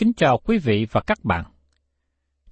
Kính 0.00 0.12
chào 0.12 0.38
quý 0.38 0.58
vị 0.58 0.86
và 0.92 1.00
các 1.06 1.24
bạn. 1.24 1.44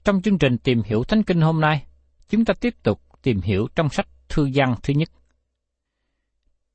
Trong 0.04 0.22
chương 0.22 0.38
trình 0.38 0.58
tìm 0.58 0.82
hiểu 0.84 1.04
Thánh 1.04 1.22
Kinh 1.22 1.40
hôm 1.40 1.60
nay, 1.60 1.86
chúng 2.28 2.44
ta 2.44 2.54
tiếp 2.60 2.74
tục 2.82 3.00
tìm 3.22 3.40
hiểu 3.40 3.68
trong 3.76 3.88
sách 3.88 4.06
Thư 4.28 4.50
văn 4.54 4.74
thứ 4.82 4.94
nhất. 4.94 5.08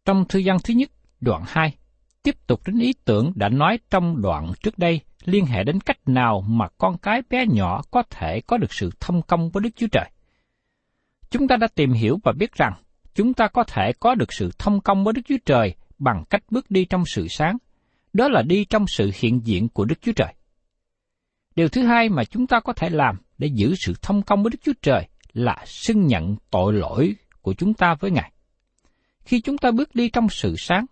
Trong 0.06 0.26
Thư 0.30 0.42
văn 0.46 0.58
thứ 0.64 0.74
nhất, 0.74 0.90
đoạn 1.22 1.44
2, 1.48 1.76
tiếp 2.24 2.48
tục 2.48 2.62
đến 2.66 2.80
ý 2.80 2.94
tưởng 3.06 3.32
đã 3.36 3.50
nói 3.50 3.80
trong 3.90 4.22
đoạn 4.22 4.52
trước 4.64 4.78
đây 4.78 5.02
liên 5.24 5.46
hệ 5.46 5.64
đến 5.64 5.80
cách 5.80 5.98
nào 6.06 6.42
mà 6.42 6.68
con 6.78 6.98
cái 6.98 7.22
bé 7.30 7.46
nhỏ 7.48 7.82
có 7.92 8.04
thể 8.10 8.42
có 8.42 8.58
được 8.58 8.74
sự 8.74 8.90
thông 9.00 9.22
công 9.22 9.50
với 9.50 9.62
Đức 9.64 9.70
Chúa 9.76 9.88
Trời. 9.92 10.10
Chúng 11.30 11.48
ta 11.48 11.56
đã 11.56 11.68
tìm 11.76 11.92
hiểu 11.92 12.20
và 12.24 12.32
biết 12.32 12.54
rằng 12.54 12.74
chúng 13.16 13.34
ta 13.34 13.48
có 13.48 13.64
thể 13.64 13.94
có 14.00 14.16
được 14.16 14.34
sự 14.34 14.52
thông 14.60 14.82
công 14.82 15.04
với 15.04 15.14
Đức 15.14 15.22
Chúa 15.26 15.38
Trời 15.46 15.76
bằng 16.00 16.24
cách 16.30 16.44
bước 16.50 16.72
đi 16.72 16.86
trong 16.86 17.04
sự 17.06 17.28
sáng, 17.28 17.58
đó 18.14 18.28
là 18.30 18.42
đi 18.42 18.66
trong 18.66 18.88
sự 18.88 19.12
hiện 19.16 19.42
diện 19.44 19.70
của 19.70 19.86
Đức 19.86 20.02
Chúa 20.02 20.14
Trời. 20.16 20.34
Điều 21.56 21.70
thứ 21.70 21.86
hai 21.86 22.10
mà 22.10 22.24
chúng 22.24 22.48
ta 22.48 22.60
có 22.60 22.74
thể 22.74 22.90
làm 22.90 23.18
để 23.38 23.48
giữ 23.54 23.76
sự 23.86 23.94
thông 24.02 24.22
công 24.22 24.44
với 24.44 24.50
Đức 24.50 24.60
Chúa 24.64 24.74
Trời 24.82 25.08
là 25.34 25.64
xưng 25.66 26.08
nhận 26.08 26.36
tội 26.50 26.74
lỗi 26.74 27.16
của 27.42 27.54
chúng 27.54 27.74
ta 27.74 27.96
với 28.00 28.12
Ngài. 28.12 28.32
Khi 29.26 29.42
chúng 29.42 29.58
ta 29.58 29.72
bước 29.72 29.96
đi 29.96 30.10
trong 30.10 30.30
sự 30.30 30.56
sáng, 30.58 30.86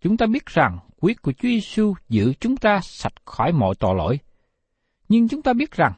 chúng 0.00 0.16
ta 0.16 0.26
biết 0.26 0.46
rằng 0.46 0.78
quyết 1.00 1.22
của 1.22 1.32
Chúa 1.32 1.48
Giêsu 1.48 1.94
giữ 2.08 2.32
chúng 2.40 2.56
ta 2.56 2.80
sạch 2.82 3.12
khỏi 3.24 3.52
mọi 3.52 3.74
tội 3.78 3.94
lỗi. 3.96 4.18
Nhưng 5.08 5.28
chúng 5.28 5.42
ta 5.42 5.52
biết 5.52 5.72
rằng 5.72 5.92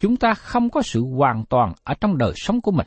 chúng 0.00 0.16
ta 0.16 0.34
không 0.34 0.70
có 0.70 0.82
sự 0.82 1.00
hoàn 1.00 1.44
toàn 1.44 1.72
ở 1.84 1.94
trong 2.00 2.18
đời 2.18 2.32
sống 2.36 2.60
của 2.60 2.70
mình. 2.70 2.86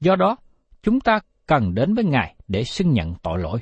Do 0.00 0.16
đó, 0.16 0.36
chúng 0.82 1.00
ta 1.00 1.20
cần 1.46 1.74
đến 1.74 1.94
với 1.94 2.04
Ngài 2.04 2.36
để 2.48 2.64
xưng 2.64 2.92
nhận 2.92 3.14
tội 3.22 3.38
lỗi. 3.38 3.58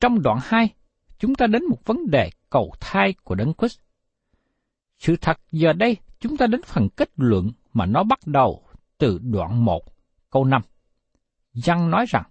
Trong 0.00 0.22
đoạn 0.22 0.38
2, 0.42 0.68
chúng 1.18 1.34
ta 1.34 1.46
đến 1.46 1.64
một 1.64 1.78
vấn 1.84 2.10
đề 2.10 2.30
cầu 2.50 2.72
thai 2.80 3.14
của 3.24 3.34
Đấng 3.34 3.52
Christ. 3.58 3.78
Sự 5.00 5.16
thật 5.16 5.38
giờ 5.52 5.72
đây 5.72 5.96
chúng 6.20 6.36
ta 6.36 6.46
đến 6.46 6.60
phần 6.62 6.88
kết 6.96 7.10
luận 7.16 7.50
mà 7.72 7.86
nó 7.86 8.02
bắt 8.02 8.26
đầu 8.26 8.62
từ 8.98 9.18
đoạn 9.22 9.64
1, 9.64 9.82
câu 10.30 10.44
5. 10.44 10.62
Giăng 11.52 11.90
nói 11.90 12.04
rằng, 12.08 12.22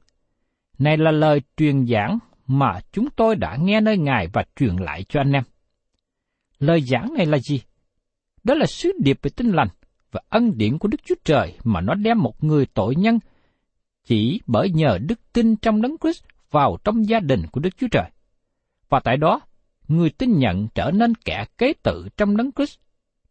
này 0.79 0.97
là 0.97 1.11
lời 1.11 1.41
truyền 1.57 1.87
giảng 1.87 2.19
mà 2.47 2.79
chúng 2.91 3.09
tôi 3.15 3.35
đã 3.35 3.57
nghe 3.59 3.81
nơi 3.81 3.97
Ngài 3.97 4.27
và 4.33 4.43
truyền 4.55 4.75
lại 4.75 5.03
cho 5.09 5.21
anh 5.21 5.31
em. 5.31 5.43
Lời 6.59 6.81
giảng 6.81 7.13
này 7.13 7.25
là 7.25 7.37
gì? 7.37 7.61
Đó 8.43 8.53
là 8.53 8.65
sứ 8.65 8.91
điệp 8.99 9.19
về 9.21 9.31
tinh 9.35 9.51
lành 9.51 9.67
và 10.11 10.21
ân 10.29 10.57
điển 10.57 10.77
của 10.77 10.87
Đức 10.87 11.01
Chúa 11.03 11.15
Trời 11.23 11.57
mà 11.63 11.81
nó 11.81 11.93
đem 11.93 12.21
một 12.21 12.43
người 12.43 12.65
tội 12.65 12.95
nhân 12.95 13.19
chỉ 14.05 14.41
bởi 14.47 14.69
nhờ 14.69 14.97
đức 15.01 15.19
tin 15.33 15.55
trong 15.55 15.81
đấng 15.81 15.95
Christ 16.01 16.23
vào 16.51 16.77
trong 16.83 17.07
gia 17.09 17.19
đình 17.19 17.41
của 17.51 17.61
Đức 17.61 17.77
Chúa 17.77 17.87
Trời. 17.91 18.11
Và 18.89 18.99
tại 18.99 19.17
đó, 19.17 19.41
người 19.89 20.09
tin 20.09 20.37
nhận 20.37 20.67
trở 20.75 20.91
nên 20.91 21.15
kẻ 21.15 21.45
kế 21.57 21.73
tự 21.73 22.09
trong 22.17 22.37
đấng 22.37 22.51
Christ. 22.51 22.79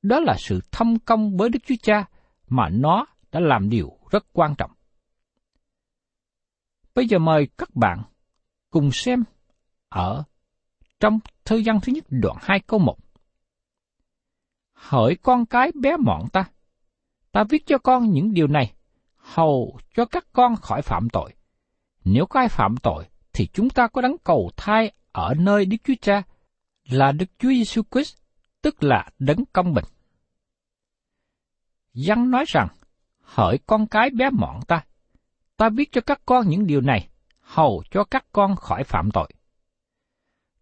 Đó 0.03 0.21
là 0.21 0.35
sự 0.39 0.61
thông 0.73 0.99
công 0.99 1.37
với 1.37 1.49
Đức 1.49 1.59
Chúa 1.67 1.75
Cha 1.83 2.05
mà 2.49 2.69
nó 2.69 3.07
đã 3.33 3.41
làm 3.41 3.69
điều 3.69 3.99
rất 4.11 4.27
quan 4.33 4.55
trọng. 4.59 4.71
Bây 6.95 7.09
giờ 7.09 7.19
mời 7.19 7.49
các 7.59 7.75
bạn 7.75 8.03
cùng 8.71 8.93
xem 8.93 9.25
ở 9.89 10.25
trong 11.01 11.19
thư 11.45 11.63
văn 11.65 11.81
thứ 11.83 11.93
nhất 11.93 12.05
đoạn 12.09 12.37
2 12.41 12.61
câu 12.61 12.81
1. 12.81 12.97
Hỡi 14.73 15.17
con 15.17 15.47
cái 15.47 15.73
bé 15.81 15.97
mọn 15.97 16.29
ta, 16.33 16.45
ta 17.33 17.45
viết 17.45 17.67
cho 17.67 17.79
con 17.79 18.11
những 18.11 18.35
điều 18.35 18.47
này, 18.47 18.73
hầu 19.17 19.79
cho 19.95 20.05
các 20.05 20.27
con 20.33 20.57
khỏi 20.57 20.83
phạm 20.83 21.09
tội. 21.09 21.35
Nếu 22.05 22.27
có 22.27 22.41
ai 22.41 22.49
phạm 22.49 22.77
tội, 22.77 23.05
thì 23.33 23.47
chúng 23.47 23.71
ta 23.71 23.89
có 23.89 24.03
đấng 24.03 24.19
cầu 24.25 24.51
thai 24.57 24.93
ở 25.13 25.35
nơi 25.35 25.65
Đức 25.65 25.77
Chúa 25.85 25.95
Cha 26.01 26.23
là 26.89 27.13
Đức 27.13 27.27
Chúa 27.39 27.49
Giêsu 27.49 27.83
Christ, 27.91 28.17
tức 28.63 28.83
là 28.83 29.09
đấng 29.19 29.45
công 29.53 29.75
bình. 29.75 29.85
Giăng 31.93 32.31
nói 32.31 32.45
rằng, 32.49 32.69
hỡi 33.21 33.59
con 33.67 33.87
cái 33.87 34.11
bé 34.11 34.31
mọn 34.31 34.61
ta, 34.69 34.85
ta 35.57 35.69
viết 35.69 35.93
cho 35.93 36.01
các 36.01 36.21
con 36.27 36.49
những 36.49 36.67
điều 36.67 36.81
này, 36.81 37.09
hầu 37.41 37.83
cho 37.91 38.05
các 38.05 38.27
con 38.33 38.57
khỏi 38.57 38.85
phạm 38.85 39.11
tội. 39.11 39.29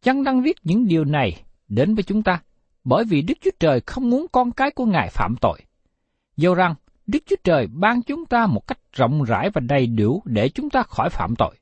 Giăng 0.03 0.25
đang 0.25 0.43
viết 0.43 0.57
những 0.63 0.87
điều 0.87 1.05
này 1.05 1.43
đến 1.69 1.95
với 1.95 2.05
chúng 2.05 2.23
ta, 2.23 2.43
bởi 2.85 3.05
vì 3.05 3.23
Đức 3.23 3.39
Chúa 3.41 3.51
Trời 3.59 3.81
không 3.87 4.11
muốn 4.11 4.27
con 4.33 4.53
cái 4.53 4.71
của 4.71 4.87
Ngài 4.87 5.09
phạm 5.11 5.37
tội. 5.41 5.61
Dầu 6.37 6.55
rằng 6.55 6.75
Đức 7.07 7.19
Chúa 7.27 7.37
Trời 7.45 7.67
ban 7.67 8.03
chúng 8.03 8.27
ta 8.27 8.47
một 8.47 8.67
cách 8.67 8.79
rộng 8.93 9.25
rãi 9.25 9.51
và 9.51 9.61
đầy 9.61 9.87
đủ 9.87 10.23
để 10.25 10.49
chúng 10.49 10.71
ta 10.71 10.83
khỏi 10.83 11.11
phạm 11.11 11.37
tội. 11.37 11.57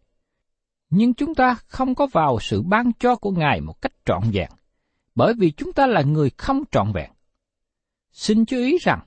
Nhưng 0.97 1.15
chúng 1.15 1.35
ta 1.35 1.55
không 1.55 1.95
có 1.95 2.07
vào 2.07 2.39
sự 2.41 2.63
ban 2.63 2.93
cho 2.93 3.17
của 3.17 3.31
Ngài 3.31 3.61
một 3.61 3.83
cách 3.83 3.93
trọn 4.05 4.23
vẹn, 4.33 4.51
bởi 5.15 5.35
vì 5.35 5.51
chúng 5.51 5.73
ta 5.73 5.87
là 5.87 6.03
người 6.03 6.31
không 6.31 6.65
trọn 6.71 6.93
vẹn. 6.93 7.11
Xin 8.13 8.45
chú 8.45 8.57
ý 8.57 8.79
rằng, 8.81 9.01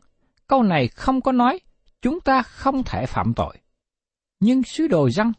câu 0.48 0.64
này 0.64 0.88
không 0.88 1.22
có 1.22 1.32
nói 1.32 1.60
chúng 2.02 2.20
ta 2.20 2.42
không 2.42 2.84
thể 2.84 3.06
phạm 3.06 3.34
tội. 3.34 3.58
Nhưng 4.40 4.64
sứ 4.64 4.88
đồ 4.88 5.10
răng 5.10 5.32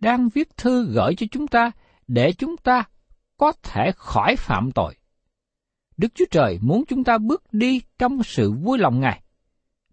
đang 0.00 0.28
viết 0.28 0.56
thư 0.56 0.86
gửi 0.92 1.14
cho 1.16 1.26
chúng 1.30 1.46
ta 1.46 1.70
để 2.08 2.32
chúng 2.32 2.56
ta 2.56 2.84
có 3.36 3.52
thể 3.62 3.92
khỏi 3.96 4.36
phạm 4.36 4.72
tội. 4.72 4.94
Đức 5.96 6.08
Chúa 6.14 6.26
Trời 6.30 6.58
muốn 6.62 6.84
chúng 6.88 7.04
ta 7.04 7.18
bước 7.18 7.42
đi 7.52 7.82
trong 7.98 8.22
sự 8.22 8.52
vui 8.52 8.78
lòng 8.78 9.00
Ngài. 9.00 9.22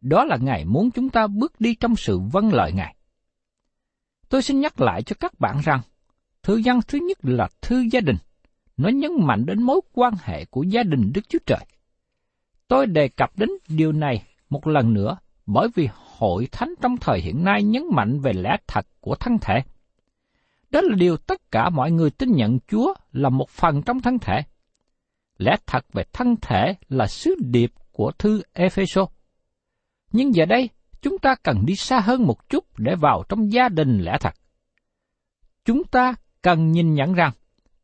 Đó 0.02 0.26
là 0.26 0.38
Ngài 0.42 0.66
muốn 0.66 0.92
chúng 0.92 1.10
ta 1.10 1.28
bước 1.28 1.62
đi 1.62 1.76
trong 1.76 1.96
sự 1.96 2.20
vâng 2.20 2.54
lời 2.54 2.72
Ngài. 2.74 2.96
Tôi 4.30 4.42
xin 4.42 4.60
nhắc 4.60 4.82
lại 4.82 5.04
cho 5.04 5.16
các 5.20 5.40
bạn 5.40 5.60
rằng, 5.64 5.82
thư 6.46 6.62
văn 6.66 6.80
thứ 6.88 7.00
nhất 7.08 7.18
là 7.22 7.48
thư 7.62 7.86
gia 7.92 8.00
đình. 8.00 8.16
Nó 8.78 8.90
nhấn 8.90 9.12
mạnh 9.20 9.46
đến 9.46 9.64
mối 9.64 9.82
quan 9.94 10.14
hệ 10.24 10.46
của 10.46 10.64
gia 10.64 10.84
đình 10.84 11.12
Đức 11.14 11.30
Chúa 11.30 11.40
Trời. 11.46 11.66
Tôi 12.68 12.86
đề 12.88 13.08
cập 13.08 13.38
đến 13.38 13.50
điều 13.68 13.92
này 13.92 14.24
một 14.50 14.68
lần 14.68 14.94
nữa 14.94 15.18
bởi 15.46 15.68
vì 15.76 15.88
hội 15.92 16.48
thánh 16.52 16.74
trong 16.82 16.98
thời 16.98 17.22
hiện 17.22 17.44
nay 17.44 17.64
nhấn 17.64 17.84
mạnh 17.92 18.20
về 18.20 18.34
lẽ 18.34 18.58
thật 18.68 18.88
của 19.00 19.16
thân 19.16 19.38
thể. 19.42 19.64
Đó 20.72 20.82
là 20.82 20.96
điều 20.96 21.18
tất 21.18 21.52
cả 21.52 21.70
mọi 21.70 21.92
người 21.92 22.10
tin 22.10 22.32
nhận 22.32 22.60
Chúa 22.68 22.94
là 23.12 23.30
một 23.30 23.50
phần 23.50 23.82
trong 23.82 24.02
thân 24.02 24.20
thể. 24.20 24.42
Lẽ 25.38 25.56
thật 25.68 25.86
về 25.94 26.04
thân 26.14 26.36
thể 26.42 26.76
là 26.90 27.08
sứ 27.08 27.36
điệp 27.40 27.72
của 27.92 28.12
thư 28.12 28.42
Epheso. 28.54 29.06
Nhưng 30.12 30.36
giờ 30.36 30.46
đây, 30.46 30.70
chúng 31.02 31.18
ta 31.18 31.36
cần 31.44 31.66
đi 31.66 31.76
xa 31.76 32.00
hơn 32.00 32.24
một 32.24 32.50
chút 32.50 32.80
để 32.80 32.96
vào 32.96 33.24
trong 33.30 33.52
gia 33.52 33.70
đình 33.70 34.00
lẽ 34.00 34.18
thật. 34.20 34.34
Chúng 35.66 35.84
ta 35.84 36.16
cần 36.46 36.72
nhìn 36.72 36.94
nhận 36.94 37.14
rằng, 37.14 37.32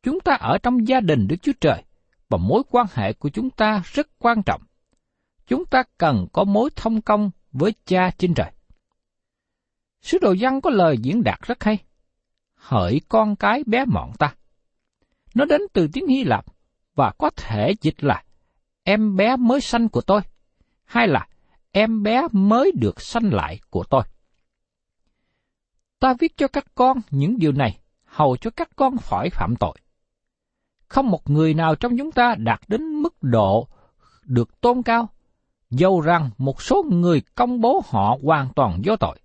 chúng 0.04 0.19
ta 0.19 0.34
ở 0.34 0.58
trong 0.63 0.88
gia 0.88 1.00
đình 1.00 1.28
Đức 1.28 1.36
Chúa 1.42 1.52
Trời, 1.62 1.84
và 2.30 2.38
mối 2.38 2.63
quan 2.69 2.88
hệ 2.94 3.13
của 3.13 3.30
chúng 3.30 3.50
ta 3.50 3.81
rất 3.86 4.08
quan 4.19 4.44
trọng. 4.44 4.62
Chúng 5.48 5.66
ta 5.66 5.84
cần 5.98 6.28
có 6.34 6.44
mối 6.44 6.69
thông 6.75 7.02
công 7.02 7.31
với 7.52 7.74
cha 7.86 8.12
trên 8.18 8.34
trời. 8.34 8.52
Sứ 10.02 10.18
đồ 10.22 10.36
văn 10.40 10.62
có 10.62 10.69
lời 10.69 10.98
diễn 10.98 11.24
đạt 11.24 11.40
rất 11.42 11.63
hay. 11.63 11.78
Hỡi 12.54 13.02
con 13.10 13.36
cái 13.36 13.63
bé 13.66 13.86
mọn 13.86 14.12
ta. 14.19 14.36
Nó 15.34 15.46
đến 15.46 15.62
từ 15.74 15.88
tiếng 15.94 16.07
Hy 16.07 16.24
Lạp 16.24 16.46
và 16.96 17.12
có 17.18 17.30
thể 17.30 17.74
dịch 17.81 18.04
là 18.04 18.24
em 18.84 19.16
bé 19.16 19.36
mới 19.36 19.62
sanh 19.62 19.90
của 19.90 20.02
tôi, 20.02 20.22
hay 20.86 21.07
là 21.07 21.28
em 21.72 22.04
bé 22.04 22.22
mới 22.31 22.72
được 22.75 23.02
sanh 23.02 23.34
lại 23.34 23.60
của 23.69 23.84
tôi. 23.90 24.04
Ta 26.00 26.14
viết 26.19 26.38
cho 26.38 26.48
các 26.48 26.66
con 26.75 26.98
những 27.12 27.40
điều 27.40 27.52
này, 27.52 27.81
hầu 28.12 28.38
cho 28.38 28.50
các 28.50 28.69
con 28.75 28.98
khỏi 28.98 29.30
phạm 29.30 29.56
tội. 29.56 29.78
Không 30.88 31.10
một 31.10 31.30
người 31.30 31.54
nào 31.54 31.75
trong 31.75 31.98
chúng 31.98 32.12
ta 32.12 32.36
đạt 32.38 32.60
đến 32.68 32.81
mức 32.81 33.24
độ 33.24 33.68
được 34.24 34.62
tôn 34.62 34.84
cao, 34.84 35.10
dầu 35.69 36.02
rằng 36.02 36.30
một 36.38 36.62
số 36.62 36.84
người 36.90 37.22
công 37.36 37.62
bố 37.62 37.81
họ 37.86 38.18
hoàn 38.24 38.54
toàn 38.54 38.81
vô 38.86 38.96
tội. 38.96 39.19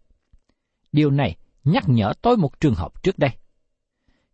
Điều 0.93 1.11
này 1.11 1.37
nhắc 1.65 1.85
nhở 1.87 2.13
tôi 2.23 2.37
một 2.37 2.61
trường 2.61 2.75
hợp 2.75 3.03
trước 3.03 3.19
đây. 3.19 3.31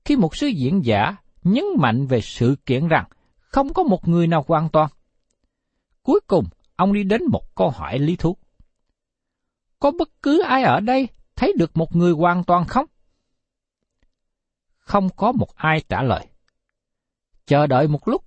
Khi 0.05 0.17
một 0.17 0.37
sư 0.37 0.47
diễn 0.47 0.85
giả 0.85 1.17
nhấn 1.45 1.65
mạnh 1.79 2.07
về 2.07 2.21
sự 2.21 2.57
kiện 2.67 2.89
rằng 2.89 3.05
không 3.39 3.75
có 3.75 3.83
một 3.83 4.09
người 4.09 4.27
nào 4.27 4.45
hoàn 4.49 4.69
toàn. 4.69 4.91
Cuối 6.03 6.21
cùng, 6.27 6.45
ông 6.77 6.93
đi 6.93 7.05
đến 7.05 7.23
một 7.31 7.55
câu 7.55 7.71
hỏi 7.71 7.99
lý 7.99 8.17
thú. 8.17 8.37
Có 9.79 9.91
bất 9.99 10.09
cứ 10.23 10.43
ai 10.43 10.63
ở 10.63 10.81
đây 10.81 11.09
thấy 11.37 11.53
được 11.59 11.77
một 11.77 11.97
người 11.97 12.13
hoàn 12.13 12.45
toàn 12.45 12.65
không? 12.65 12.87
Không 14.83 15.09
có 15.17 15.33
một 15.33 15.57
ai 15.57 15.81
trả 15.89 16.03
lời. 16.03 16.27
Chờ 17.47 17.67
đợi 17.67 17.89
một 17.89 18.09
lúc, 18.09 18.25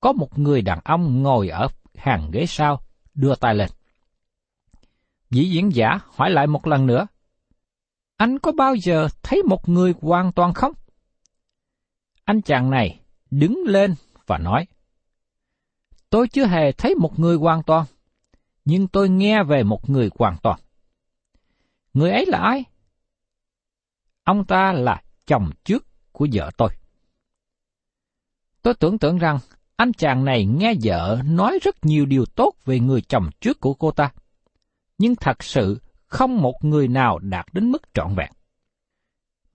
có 0.00 0.12
một 0.12 0.38
người 0.38 0.62
đàn 0.62 0.78
ông 0.84 1.22
ngồi 1.22 1.48
ở 1.48 1.68
hàng 1.94 2.30
ghế 2.32 2.46
sau, 2.46 2.80
đưa 3.14 3.34
tay 3.34 3.54
lên. 3.54 3.70
Dĩ 5.30 5.50
diễn 5.50 5.74
giả 5.74 6.00
hỏi 6.06 6.30
lại 6.30 6.46
một 6.46 6.66
lần 6.66 6.86
nữa. 6.86 7.06
Anh 8.16 8.38
có 8.38 8.52
bao 8.52 8.74
giờ 8.74 9.08
thấy 9.22 9.42
một 9.42 9.68
người 9.68 9.94
hoàn 10.00 10.32
toàn 10.32 10.54
không? 10.54 10.72
Anh 12.24 12.42
chàng 12.42 12.70
này 12.70 13.00
đứng 13.30 13.64
lên 13.66 13.94
và 14.26 14.38
nói, 14.38 14.66
Tôi 16.10 16.28
chưa 16.28 16.46
hề 16.46 16.72
thấy 16.72 16.94
một 16.94 17.18
người 17.18 17.36
hoàn 17.36 17.62
toàn, 17.62 17.86
nhưng 18.64 18.88
tôi 18.88 19.08
nghe 19.08 19.42
về 19.42 19.62
một 19.62 19.90
người 19.90 20.10
hoàn 20.18 20.36
toàn. 20.42 20.60
Người 21.94 22.10
ấy 22.10 22.26
là 22.26 22.38
ai? 22.38 22.64
Ông 24.24 24.44
ta 24.44 24.72
là 24.72 25.02
chồng 25.30 25.50
trước 25.64 25.86
của 26.12 26.26
vợ 26.32 26.50
tôi. 26.56 26.68
Tôi 28.62 28.74
tưởng 28.74 28.98
tượng 28.98 29.18
rằng 29.18 29.38
anh 29.76 29.92
chàng 29.92 30.24
này 30.24 30.44
nghe 30.46 30.74
vợ 30.82 31.22
nói 31.24 31.58
rất 31.62 31.84
nhiều 31.84 32.06
điều 32.06 32.24
tốt 32.26 32.52
về 32.64 32.80
người 32.80 33.00
chồng 33.00 33.30
trước 33.40 33.60
của 33.60 33.74
cô 33.74 33.90
ta. 33.90 34.12
Nhưng 34.98 35.16
thật 35.16 35.42
sự 35.42 35.80
không 36.06 36.42
một 36.42 36.54
người 36.64 36.88
nào 36.88 37.18
đạt 37.18 37.46
đến 37.52 37.70
mức 37.70 37.82
trọn 37.94 38.14
vẹn. 38.14 38.30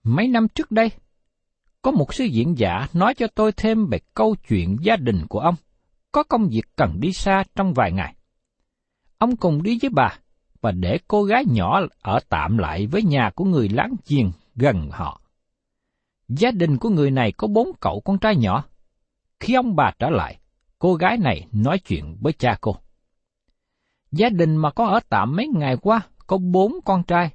Mấy 0.02 0.28
năm 0.28 0.48
trước 0.48 0.70
đây, 0.70 0.90
có 1.82 1.90
một 1.90 2.14
sư 2.14 2.24
diễn 2.24 2.58
giả 2.58 2.86
nói 2.92 3.14
cho 3.14 3.26
tôi 3.34 3.52
thêm 3.52 3.86
về 3.86 3.98
câu 4.14 4.36
chuyện 4.48 4.76
gia 4.82 4.96
đình 4.96 5.26
của 5.28 5.40
ông, 5.40 5.54
có 6.12 6.22
công 6.22 6.48
việc 6.48 6.64
cần 6.76 7.00
đi 7.00 7.12
xa 7.12 7.44
trong 7.54 7.72
vài 7.72 7.92
ngày. 7.92 8.14
Ông 9.18 9.36
cùng 9.36 9.62
đi 9.62 9.78
với 9.82 9.90
bà, 9.90 10.18
và 10.60 10.72
để 10.72 10.98
cô 11.08 11.24
gái 11.24 11.44
nhỏ 11.46 11.80
ở 12.00 12.20
tạm 12.28 12.58
lại 12.58 12.86
với 12.86 13.02
nhà 13.02 13.30
của 13.34 13.44
người 13.44 13.68
láng 13.68 13.94
giềng 14.06 14.30
gần 14.54 14.90
họ. 14.92 15.20
Gia 16.28 16.50
đình 16.50 16.78
của 16.78 16.88
người 16.88 17.10
này 17.10 17.32
có 17.32 17.48
bốn 17.48 17.72
cậu 17.80 18.00
con 18.00 18.18
trai 18.18 18.36
nhỏ. 18.36 18.64
Khi 19.40 19.54
ông 19.54 19.76
bà 19.76 19.92
trở 19.98 20.10
lại, 20.10 20.38
cô 20.78 20.94
gái 20.94 21.18
này 21.18 21.46
nói 21.52 21.78
chuyện 21.78 22.16
với 22.20 22.32
cha 22.32 22.58
cô. 22.60 22.76
Gia 24.12 24.28
đình 24.28 24.56
mà 24.56 24.70
có 24.70 24.86
ở 24.86 25.00
tạm 25.08 25.36
mấy 25.36 25.48
ngày 25.48 25.76
qua 25.76 26.00
có 26.26 26.38
bốn 26.38 26.72
con 26.84 27.02
trai, 27.02 27.30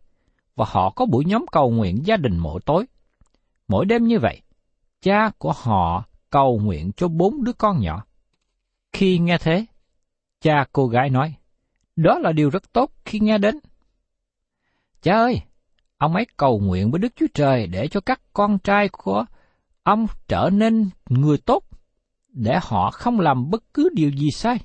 và 0.55 0.65
họ 0.69 0.89
có 0.89 1.05
buổi 1.05 1.25
nhóm 1.25 1.45
cầu 1.51 1.71
nguyện 1.71 2.05
gia 2.05 2.17
đình 2.17 2.37
mỗi 2.37 2.61
tối. 2.65 2.85
Mỗi 3.67 3.85
đêm 3.85 4.07
như 4.07 4.19
vậy, 4.19 4.41
cha 5.01 5.31
của 5.37 5.51
họ 5.51 6.05
cầu 6.29 6.59
nguyện 6.59 6.91
cho 6.97 7.07
bốn 7.07 7.43
đứa 7.43 7.53
con 7.53 7.79
nhỏ. 7.81 8.05
Khi 8.93 9.19
nghe 9.19 9.37
thế, 9.37 9.65
cha 10.41 10.65
cô 10.71 10.87
gái 10.87 11.09
nói, 11.09 11.35
đó 11.95 12.19
là 12.19 12.31
điều 12.31 12.49
rất 12.49 12.73
tốt 12.73 12.91
khi 13.05 13.19
nghe 13.19 13.37
đến. 13.37 13.59
Cha 15.01 15.15
ơi, 15.15 15.41
ông 16.01 16.15
ấy 16.15 16.27
cầu 16.37 16.59
nguyện 16.59 16.91
với 16.91 16.99
Đức 16.99 17.13
Chúa 17.15 17.25
Trời 17.33 17.67
để 17.67 17.87
cho 17.87 18.01
các 18.01 18.21
con 18.33 18.59
trai 18.59 18.89
của 18.89 19.25
ông 19.83 20.05
trở 20.27 20.49
nên 20.53 20.89
người 21.09 21.37
tốt, 21.37 21.63
để 22.27 22.59
họ 22.63 22.91
không 22.91 23.19
làm 23.19 23.49
bất 23.49 23.73
cứ 23.73 23.89
điều 23.93 24.11
gì 24.11 24.31
sai. 24.31 24.57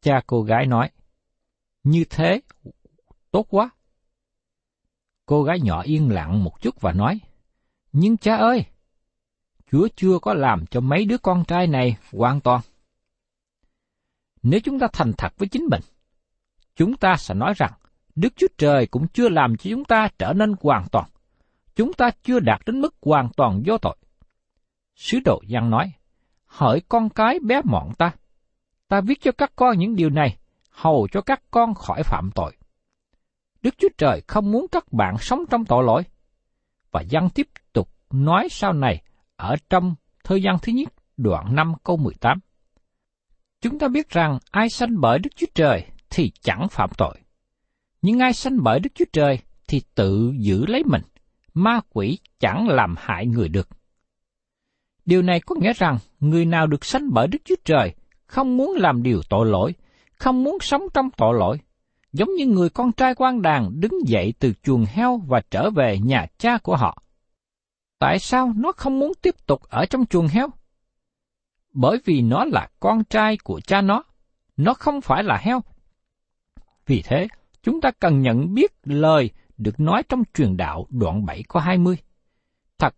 Cha 0.00 0.20
cô 0.26 0.42
gái 0.42 0.66
nói, 0.66 0.90
như 1.84 2.04
thế, 2.10 2.40
tốt 3.30 3.46
quá. 3.50 3.70
Cô 5.26 5.42
gái 5.42 5.60
nhỏ 5.60 5.82
yên 5.82 6.10
lặng 6.10 6.44
một 6.44 6.60
chút 6.60 6.80
và 6.80 6.92
nói, 6.92 7.20
nhưng 7.92 8.16
cha 8.16 8.36
ơi, 8.36 8.64
Chúa 9.70 9.88
chưa 9.96 10.18
có 10.22 10.34
làm 10.34 10.66
cho 10.66 10.80
mấy 10.80 11.04
đứa 11.04 11.18
con 11.18 11.44
trai 11.44 11.66
này 11.66 11.96
hoàn 12.12 12.40
toàn. 12.40 12.60
Nếu 14.42 14.60
chúng 14.60 14.78
ta 14.78 14.86
thành 14.92 15.12
thật 15.18 15.32
với 15.38 15.48
chính 15.48 15.66
mình, 15.70 15.80
chúng 16.74 16.96
ta 16.96 17.16
sẽ 17.16 17.34
nói 17.34 17.54
rằng 17.56 17.72
Đức 18.20 18.36
Chúa 18.36 18.46
Trời 18.58 18.86
cũng 18.86 19.08
chưa 19.08 19.28
làm 19.28 19.56
cho 19.56 19.70
chúng 19.70 19.84
ta 19.84 20.08
trở 20.18 20.32
nên 20.32 20.54
hoàn 20.60 20.88
toàn. 20.92 21.08
Chúng 21.76 21.92
ta 21.92 22.10
chưa 22.22 22.40
đạt 22.40 22.60
đến 22.66 22.80
mức 22.80 22.94
hoàn 23.02 23.28
toàn 23.36 23.62
vô 23.66 23.78
tội. 23.78 23.96
Sứ 24.94 25.18
đồ 25.24 25.42
Giăng 25.46 25.70
nói, 25.70 25.92
hỡi 26.46 26.82
con 26.88 27.08
cái 27.08 27.38
bé 27.46 27.60
mọn 27.64 27.94
ta, 27.98 28.12
ta 28.88 29.00
viết 29.00 29.20
cho 29.20 29.32
các 29.32 29.52
con 29.56 29.78
những 29.78 29.96
điều 29.96 30.10
này, 30.10 30.38
hầu 30.70 31.08
cho 31.12 31.20
các 31.20 31.42
con 31.50 31.74
khỏi 31.74 32.02
phạm 32.02 32.30
tội. 32.34 32.56
Đức 33.62 33.74
Chúa 33.78 33.88
Trời 33.98 34.22
không 34.28 34.50
muốn 34.50 34.66
các 34.72 34.92
bạn 34.92 35.18
sống 35.18 35.44
trong 35.50 35.64
tội 35.64 35.84
lỗi. 35.84 36.02
Và 36.90 37.00
Giăng 37.00 37.30
tiếp 37.30 37.48
tục 37.72 37.88
nói 38.10 38.48
sau 38.50 38.72
này 38.72 39.02
ở 39.36 39.56
trong 39.70 39.94
thời 40.24 40.42
gian 40.42 40.56
thứ 40.62 40.72
nhất 40.72 40.88
đoạn 41.16 41.54
5 41.54 41.72
câu 41.84 41.96
18. 41.96 42.38
Chúng 43.60 43.78
ta 43.78 43.88
biết 43.88 44.10
rằng 44.10 44.38
ai 44.50 44.68
sanh 44.68 45.00
bởi 45.00 45.18
Đức 45.18 45.30
Chúa 45.36 45.46
Trời 45.54 45.86
thì 46.10 46.32
chẳng 46.42 46.66
phạm 46.70 46.90
tội. 46.96 47.18
Nhưng 48.02 48.18
ai 48.18 48.32
sanh 48.32 48.62
bởi 48.62 48.80
Đức 48.80 48.90
Chúa 48.94 49.04
Trời 49.12 49.38
thì 49.68 49.82
tự 49.94 50.32
giữ 50.38 50.66
lấy 50.66 50.84
mình, 50.84 51.02
ma 51.54 51.80
quỷ 51.90 52.18
chẳng 52.40 52.68
làm 52.68 52.94
hại 52.98 53.26
người 53.26 53.48
được. 53.48 53.68
Điều 55.04 55.22
này 55.22 55.40
có 55.40 55.54
nghĩa 55.54 55.72
rằng 55.72 55.98
người 56.20 56.44
nào 56.44 56.66
được 56.66 56.84
sanh 56.84 57.10
bởi 57.12 57.28
Đức 57.28 57.38
Chúa 57.44 57.54
Trời 57.64 57.94
không 58.26 58.56
muốn 58.56 58.74
làm 58.76 59.02
điều 59.02 59.22
tội 59.28 59.46
lỗi, 59.46 59.74
không 60.14 60.44
muốn 60.44 60.58
sống 60.60 60.82
trong 60.94 61.10
tội 61.16 61.38
lỗi, 61.38 61.60
giống 62.12 62.34
như 62.34 62.46
người 62.46 62.70
con 62.70 62.92
trai 62.92 63.14
quan 63.14 63.42
đàn 63.42 63.80
đứng 63.80 64.08
dậy 64.08 64.34
từ 64.38 64.52
chuồng 64.62 64.84
heo 64.84 65.16
và 65.16 65.40
trở 65.50 65.70
về 65.70 65.98
nhà 65.98 66.26
cha 66.38 66.58
của 66.58 66.76
họ. 66.76 67.02
Tại 67.98 68.18
sao 68.18 68.52
nó 68.56 68.72
không 68.72 68.98
muốn 68.98 69.12
tiếp 69.22 69.46
tục 69.46 69.62
ở 69.62 69.86
trong 69.86 70.06
chuồng 70.06 70.28
heo? 70.28 70.48
Bởi 71.72 71.98
vì 72.04 72.20
nó 72.22 72.44
là 72.44 72.68
con 72.80 73.04
trai 73.04 73.36
của 73.36 73.60
cha 73.60 73.80
nó, 73.80 74.02
nó 74.56 74.74
không 74.74 75.00
phải 75.00 75.24
là 75.24 75.36
heo. 75.36 75.60
Vì 76.86 77.02
thế, 77.02 77.28
chúng 77.68 77.80
ta 77.80 77.90
cần 77.90 78.22
nhận 78.22 78.54
biết 78.54 78.72
lời 78.84 79.30
được 79.58 79.80
nói 79.80 80.02
trong 80.08 80.22
truyền 80.34 80.56
đạo 80.56 80.86
đoạn 80.90 81.26
7 81.26 81.42
có 81.48 81.60
20. 81.60 81.96
Thật, 82.78 82.94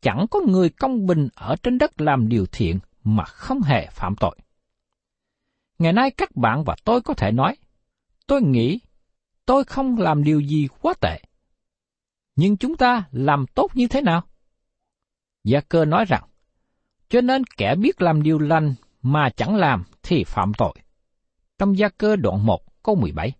chẳng 0.00 0.26
có 0.30 0.40
người 0.40 0.70
công 0.70 1.06
bình 1.06 1.28
ở 1.34 1.56
trên 1.62 1.78
đất 1.78 2.00
làm 2.00 2.28
điều 2.28 2.46
thiện 2.46 2.78
mà 3.04 3.24
không 3.24 3.62
hề 3.62 3.86
phạm 3.86 4.16
tội. 4.16 4.36
Ngày 5.78 5.92
nay 5.92 6.10
các 6.10 6.36
bạn 6.36 6.64
và 6.64 6.76
tôi 6.84 7.00
có 7.00 7.14
thể 7.14 7.32
nói, 7.32 7.56
tôi 8.26 8.42
nghĩ 8.42 8.80
tôi 9.46 9.64
không 9.64 9.98
làm 9.98 10.24
điều 10.24 10.40
gì 10.40 10.68
quá 10.80 10.94
tệ. 11.00 11.20
Nhưng 12.36 12.56
chúng 12.56 12.76
ta 12.76 13.04
làm 13.10 13.46
tốt 13.54 13.70
như 13.74 13.88
thế 13.88 14.00
nào? 14.00 14.22
Gia 15.44 15.60
cơ 15.60 15.84
nói 15.84 16.04
rằng, 16.04 16.24
cho 17.08 17.20
nên 17.20 17.44
kẻ 17.44 17.74
biết 17.74 18.02
làm 18.02 18.22
điều 18.22 18.38
lành 18.38 18.74
mà 19.02 19.30
chẳng 19.30 19.56
làm 19.56 19.84
thì 20.02 20.24
phạm 20.24 20.52
tội. 20.58 20.74
Trong 21.58 21.78
gia 21.78 21.88
cơ 21.88 22.16
đoạn 22.16 22.46
1 22.46 22.82
câu 22.82 22.94
17 22.94 23.32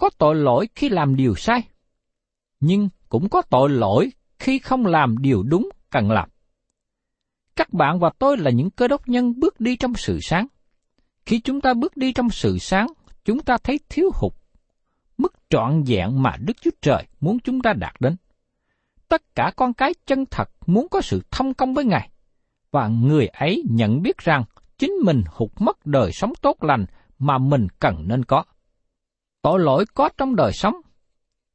có 0.00 0.10
tội 0.18 0.34
lỗi 0.34 0.68
khi 0.74 0.88
làm 0.88 1.16
điều 1.16 1.34
sai, 1.34 1.62
nhưng 2.60 2.88
cũng 3.08 3.28
có 3.28 3.42
tội 3.42 3.70
lỗi 3.70 4.12
khi 4.38 4.58
không 4.58 4.86
làm 4.86 5.18
điều 5.18 5.42
đúng 5.42 5.68
cần 5.90 6.10
làm. 6.10 6.28
Các 7.56 7.72
bạn 7.72 7.98
và 8.00 8.10
tôi 8.18 8.36
là 8.36 8.50
những 8.50 8.70
cơ 8.70 8.88
đốc 8.88 9.08
nhân 9.08 9.40
bước 9.40 9.60
đi 9.60 9.76
trong 9.76 9.94
sự 9.94 10.18
sáng. 10.22 10.46
Khi 11.26 11.40
chúng 11.40 11.60
ta 11.60 11.74
bước 11.74 11.96
đi 11.96 12.12
trong 12.12 12.30
sự 12.30 12.58
sáng, 12.58 12.86
chúng 13.24 13.40
ta 13.40 13.58
thấy 13.58 13.80
thiếu 13.88 14.10
hụt 14.14 14.32
mức 15.18 15.32
trọn 15.50 15.82
vẹn 15.82 16.22
mà 16.22 16.36
Đức 16.40 16.56
Chúa 16.60 16.70
Trời 16.82 17.06
muốn 17.20 17.38
chúng 17.40 17.60
ta 17.60 17.72
đạt 17.72 17.94
đến. 18.00 18.16
Tất 19.08 19.34
cả 19.34 19.52
con 19.56 19.74
cái 19.74 19.94
chân 20.06 20.24
thật 20.26 20.50
muốn 20.66 20.88
có 20.88 21.00
sự 21.00 21.22
thông 21.30 21.54
công 21.54 21.74
với 21.74 21.84
Ngài, 21.84 22.10
và 22.70 22.88
người 22.88 23.26
ấy 23.26 23.62
nhận 23.70 24.02
biết 24.02 24.18
rằng 24.18 24.44
chính 24.78 24.92
mình 25.04 25.24
hụt 25.28 25.50
mất 25.58 25.86
đời 25.86 26.12
sống 26.12 26.32
tốt 26.42 26.64
lành 26.64 26.86
mà 27.18 27.38
mình 27.38 27.66
cần 27.78 28.08
nên 28.08 28.24
có. 28.24 28.44
Tội 29.42 29.60
lỗi 29.60 29.84
có 29.94 30.08
trong 30.16 30.36
đời 30.36 30.52
sống, 30.52 30.74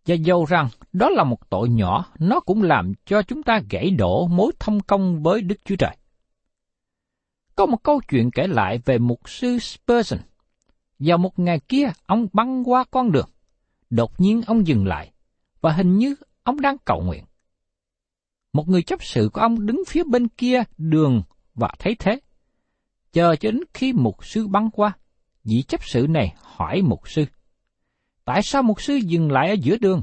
và 0.06 0.16
dầu 0.16 0.46
rằng 0.46 0.70
đó 0.94 1.10
là 1.10 1.24
một 1.24 1.50
tội 1.50 1.70
nhỏ, 1.70 2.06
nó 2.20 2.40
cũng 2.40 2.64
làm 2.64 2.94
cho 3.06 3.22
chúng 3.22 3.44
ta 3.44 3.62
gãy 3.70 3.90
đổ 3.90 4.28
mối 4.28 4.52
thông 4.60 4.80
công 4.80 5.24
với 5.24 5.42
Đức 5.42 5.56
Chúa 5.66 5.76
Trời. 5.76 5.98
Có 7.56 7.66
một 7.66 7.84
câu 7.84 8.02
chuyện 8.10 8.32
kể 8.32 8.48
lại 8.48 8.80
về 8.86 8.98
mục 8.98 9.30
sư 9.30 9.60
Spurgeon. 9.60 10.20
Vào 11.00 11.18
một 11.18 11.40
ngày 11.40 11.60
kia, 11.60 11.92
ông 12.06 12.28
băng 12.34 12.70
qua 12.70 12.84
con 12.92 13.12
đường. 13.12 13.30
Đột 13.90 14.20
nhiên 14.20 14.42
ông 14.48 14.68
dừng 14.68 14.88
lại, 14.88 15.12
và 15.62 15.72
hình 15.72 15.98
như 15.98 16.16
ông 16.44 16.62
đang 16.62 16.78
cầu 16.86 17.02
nguyện. 17.02 17.24
Một 18.54 18.70
người 18.70 18.84
chấp 18.84 19.04
sự 19.04 19.30
của 19.34 19.42
ông 19.42 19.66
đứng 19.66 19.84
phía 19.88 20.04
bên 20.04 20.28
kia 20.28 20.64
đường 20.78 21.22
và 21.56 21.70
thấy 21.80 21.96
thế. 22.00 22.20
Chờ 23.14 23.36
cho 23.36 23.52
đến 23.52 23.62
khi 23.74 23.94
mục 23.94 24.26
sư 24.26 24.48
băng 24.48 24.70
qua, 24.72 24.98
vị 25.44 25.64
chấp 25.68 25.84
sự 25.84 26.08
này 26.10 26.36
hỏi 26.42 26.82
mục 26.82 27.10
sư. 27.10 27.26
Tại 28.26 28.44
sao 28.44 28.64
mục 28.64 28.82
sư 28.82 28.96
dừng 28.96 29.32
lại 29.32 29.50
ở 29.50 29.54
giữa 29.54 29.78
đường? 29.78 30.02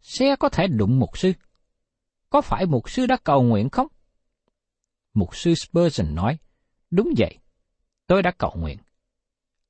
Xe 0.00 0.36
có 0.36 0.48
thể 0.48 0.66
đụng 0.66 0.98
mục 0.98 1.18
sư. 1.18 1.32
Có 2.30 2.40
phải 2.40 2.66
mục 2.66 2.90
sư 2.90 3.06
đã 3.06 3.16
cầu 3.24 3.42
nguyện 3.42 3.70
không? 3.70 3.86
Mục 5.14 5.36
sư 5.36 5.54
Spurgeon 5.54 6.14
nói, 6.14 6.38
đúng 6.90 7.14
vậy, 7.18 7.38
tôi 8.06 8.22
đã 8.22 8.30
cầu 8.38 8.52
nguyện. 8.56 8.78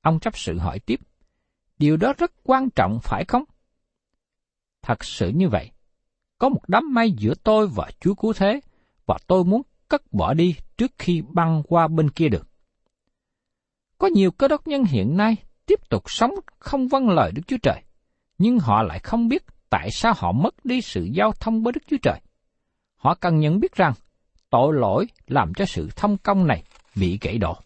Ông 0.01 0.19
chấp 0.19 0.37
sự 0.37 0.57
hỏi 0.57 0.79
tiếp, 0.79 0.99
điều 1.77 1.97
đó 1.97 2.13
rất 2.17 2.31
quan 2.43 2.69
trọng 2.69 2.99
phải 3.03 3.25
không? 3.25 3.43
Thật 4.81 5.03
sự 5.03 5.29
như 5.29 5.49
vậy, 5.49 5.71
có 6.37 6.49
một 6.49 6.61
đám 6.67 6.93
mây 6.93 7.11
giữa 7.11 7.33
tôi 7.43 7.67
và 7.67 7.91
Chúa 7.99 8.15
Cứu 8.15 8.33
Thế, 8.33 8.59
và 9.05 9.17
tôi 9.27 9.43
muốn 9.43 9.61
cất 9.87 10.13
bỏ 10.13 10.33
đi 10.33 10.55
trước 10.77 10.91
khi 10.97 11.21
băng 11.33 11.63
qua 11.67 11.87
bên 11.87 12.09
kia 12.09 12.29
được. 12.29 12.47
Có 13.97 14.07
nhiều 14.07 14.31
cơ 14.31 14.47
đốc 14.47 14.67
nhân 14.67 14.83
hiện 14.83 15.17
nay 15.17 15.35
tiếp 15.65 15.89
tục 15.89 16.03
sống 16.07 16.31
không 16.59 16.87
vâng 16.87 17.09
lời 17.09 17.31
Đức 17.31 17.41
Chúa 17.47 17.57
Trời, 17.63 17.81
nhưng 18.37 18.59
họ 18.59 18.83
lại 18.83 18.99
không 18.99 19.27
biết 19.27 19.43
tại 19.69 19.91
sao 19.91 20.13
họ 20.17 20.31
mất 20.31 20.65
đi 20.65 20.81
sự 20.81 21.03
giao 21.03 21.31
thông 21.31 21.63
với 21.63 21.73
Đức 21.73 21.81
Chúa 21.87 21.97
Trời. 22.01 22.19
Họ 22.95 23.15
cần 23.15 23.39
nhận 23.39 23.59
biết 23.59 23.75
rằng 23.75 23.93
tội 24.49 24.73
lỗi 24.73 25.07
làm 25.27 25.53
cho 25.53 25.65
sự 25.65 25.89
thông 25.95 26.17
công 26.17 26.47
này 26.47 26.63
bị 26.95 27.17
gãy 27.21 27.37
đổ. 27.37 27.57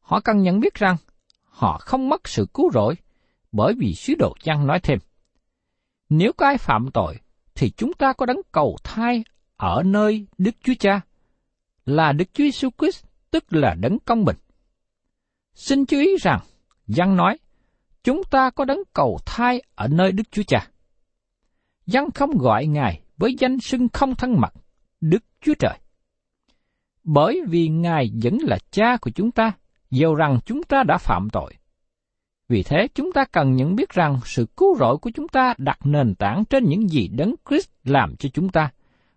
Họ 0.00 0.20
cần 0.20 0.42
nhận 0.42 0.60
biết 0.60 0.74
rằng 0.74 0.96
họ 1.44 1.78
không 1.78 2.08
mất 2.08 2.28
sự 2.28 2.46
cứu 2.54 2.70
rỗi 2.72 2.94
bởi 3.52 3.74
vì 3.78 3.94
sứ 3.94 4.14
đồ 4.18 4.34
Giăng 4.42 4.66
nói 4.66 4.80
thêm. 4.80 4.98
Nếu 6.08 6.32
có 6.32 6.46
ai 6.46 6.58
phạm 6.58 6.90
tội, 6.90 7.18
thì 7.54 7.70
chúng 7.70 7.92
ta 7.92 8.12
có 8.12 8.26
đấng 8.26 8.40
cầu 8.52 8.76
thai 8.84 9.24
ở 9.56 9.82
nơi 9.82 10.26
Đức 10.38 10.50
Chúa 10.62 10.72
Cha, 10.78 11.00
là 11.86 12.12
Đức 12.12 12.24
Chúa 12.32 12.44
Jesus 12.44 12.70
Christ, 12.78 13.04
tức 13.30 13.44
là 13.50 13.74
đấng 13.74 13.98
công 13.98 14.24
bình. 14.24 14.36
Xin 15.54 15.86
chú 15.86 15.98
ý 15.98 16.16
rằng, 16.20 16.40
Giăng 16.86 17.16
nói, 17.16 17.38
chúng 18.04 18.22
ta 18.30 18.50
có 18.50 18.64
đấng 18.64 18.82
cầu 18.92 19.18
thai 19.26 19.62
ở 19.74 19.88
nơi 19.88 20.12
Đức 20.12 20.22
Chúa 20.30 20.42
Cha. 20.42 20.68
dân 21.86 22.10
không 22.10 22.38
gọi 22.38 22.66
Ngài 22.66 23.00
với 23.16 23.36
danh 23.38 23.60
xưng 23.60 23.88
không 23.88 24.14
thân 24.14 24.40
mật, 24.40 24.52
Đức 25.00 25.24
Chúa 25.40 25.54
Trời. 25.58 25.78
Bởi 27.04 27.42
vì 27.48 27.68
Ngài 27.68 28.10
vẫn 28.22 28.38
là 28.42 28.58
cha 28.70 28.96
của 28.96 29.10
chúng 29.10 29.30
ta, 29.30 29.52
dầu 29.90 30.14
rằng 30.14 30.38
chúng 30.46 30.62
ta 30.62 30.82
đã 30.82 30.98
phạm 30.98 31.28
tội. 31.30 31.54
Vì 32.48 32.62
thế 32.62 32.88
chúng 32.94 33.12
ta 33.12 33.24
cần 33.24 33.54
nhận 33.54 33.74
biết 33.76 33.90
rằng 33.90 34.20
sự 34.24 34.46
cứu 34.56 34.76
rỗi 34.78 34.98
của 34.98 35.10
chúng 35.14 35.28
ta 35.28 35.54
đặt 35.58 35.78
nền 35.84 36.14
tảng 36.14 36.44
trên 36.44 36.64
những 36.64 36.88
gì 36.88 37.08
Đấng 37.08 37.34
Christ 37.48 37.68
làm 37.84 38.16
cho 38.16 38.28
chúng 38.34 38.48
ta, 38.48 38.72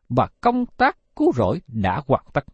và 0.09 0.27
công 0.41 0.65
tác 0.65 1.15
cứu 1.15 1.31
rỗi 1.35 1.61
đã 1.67 2.01
hoàn 2.07 2.25
tất. 2.33 2.45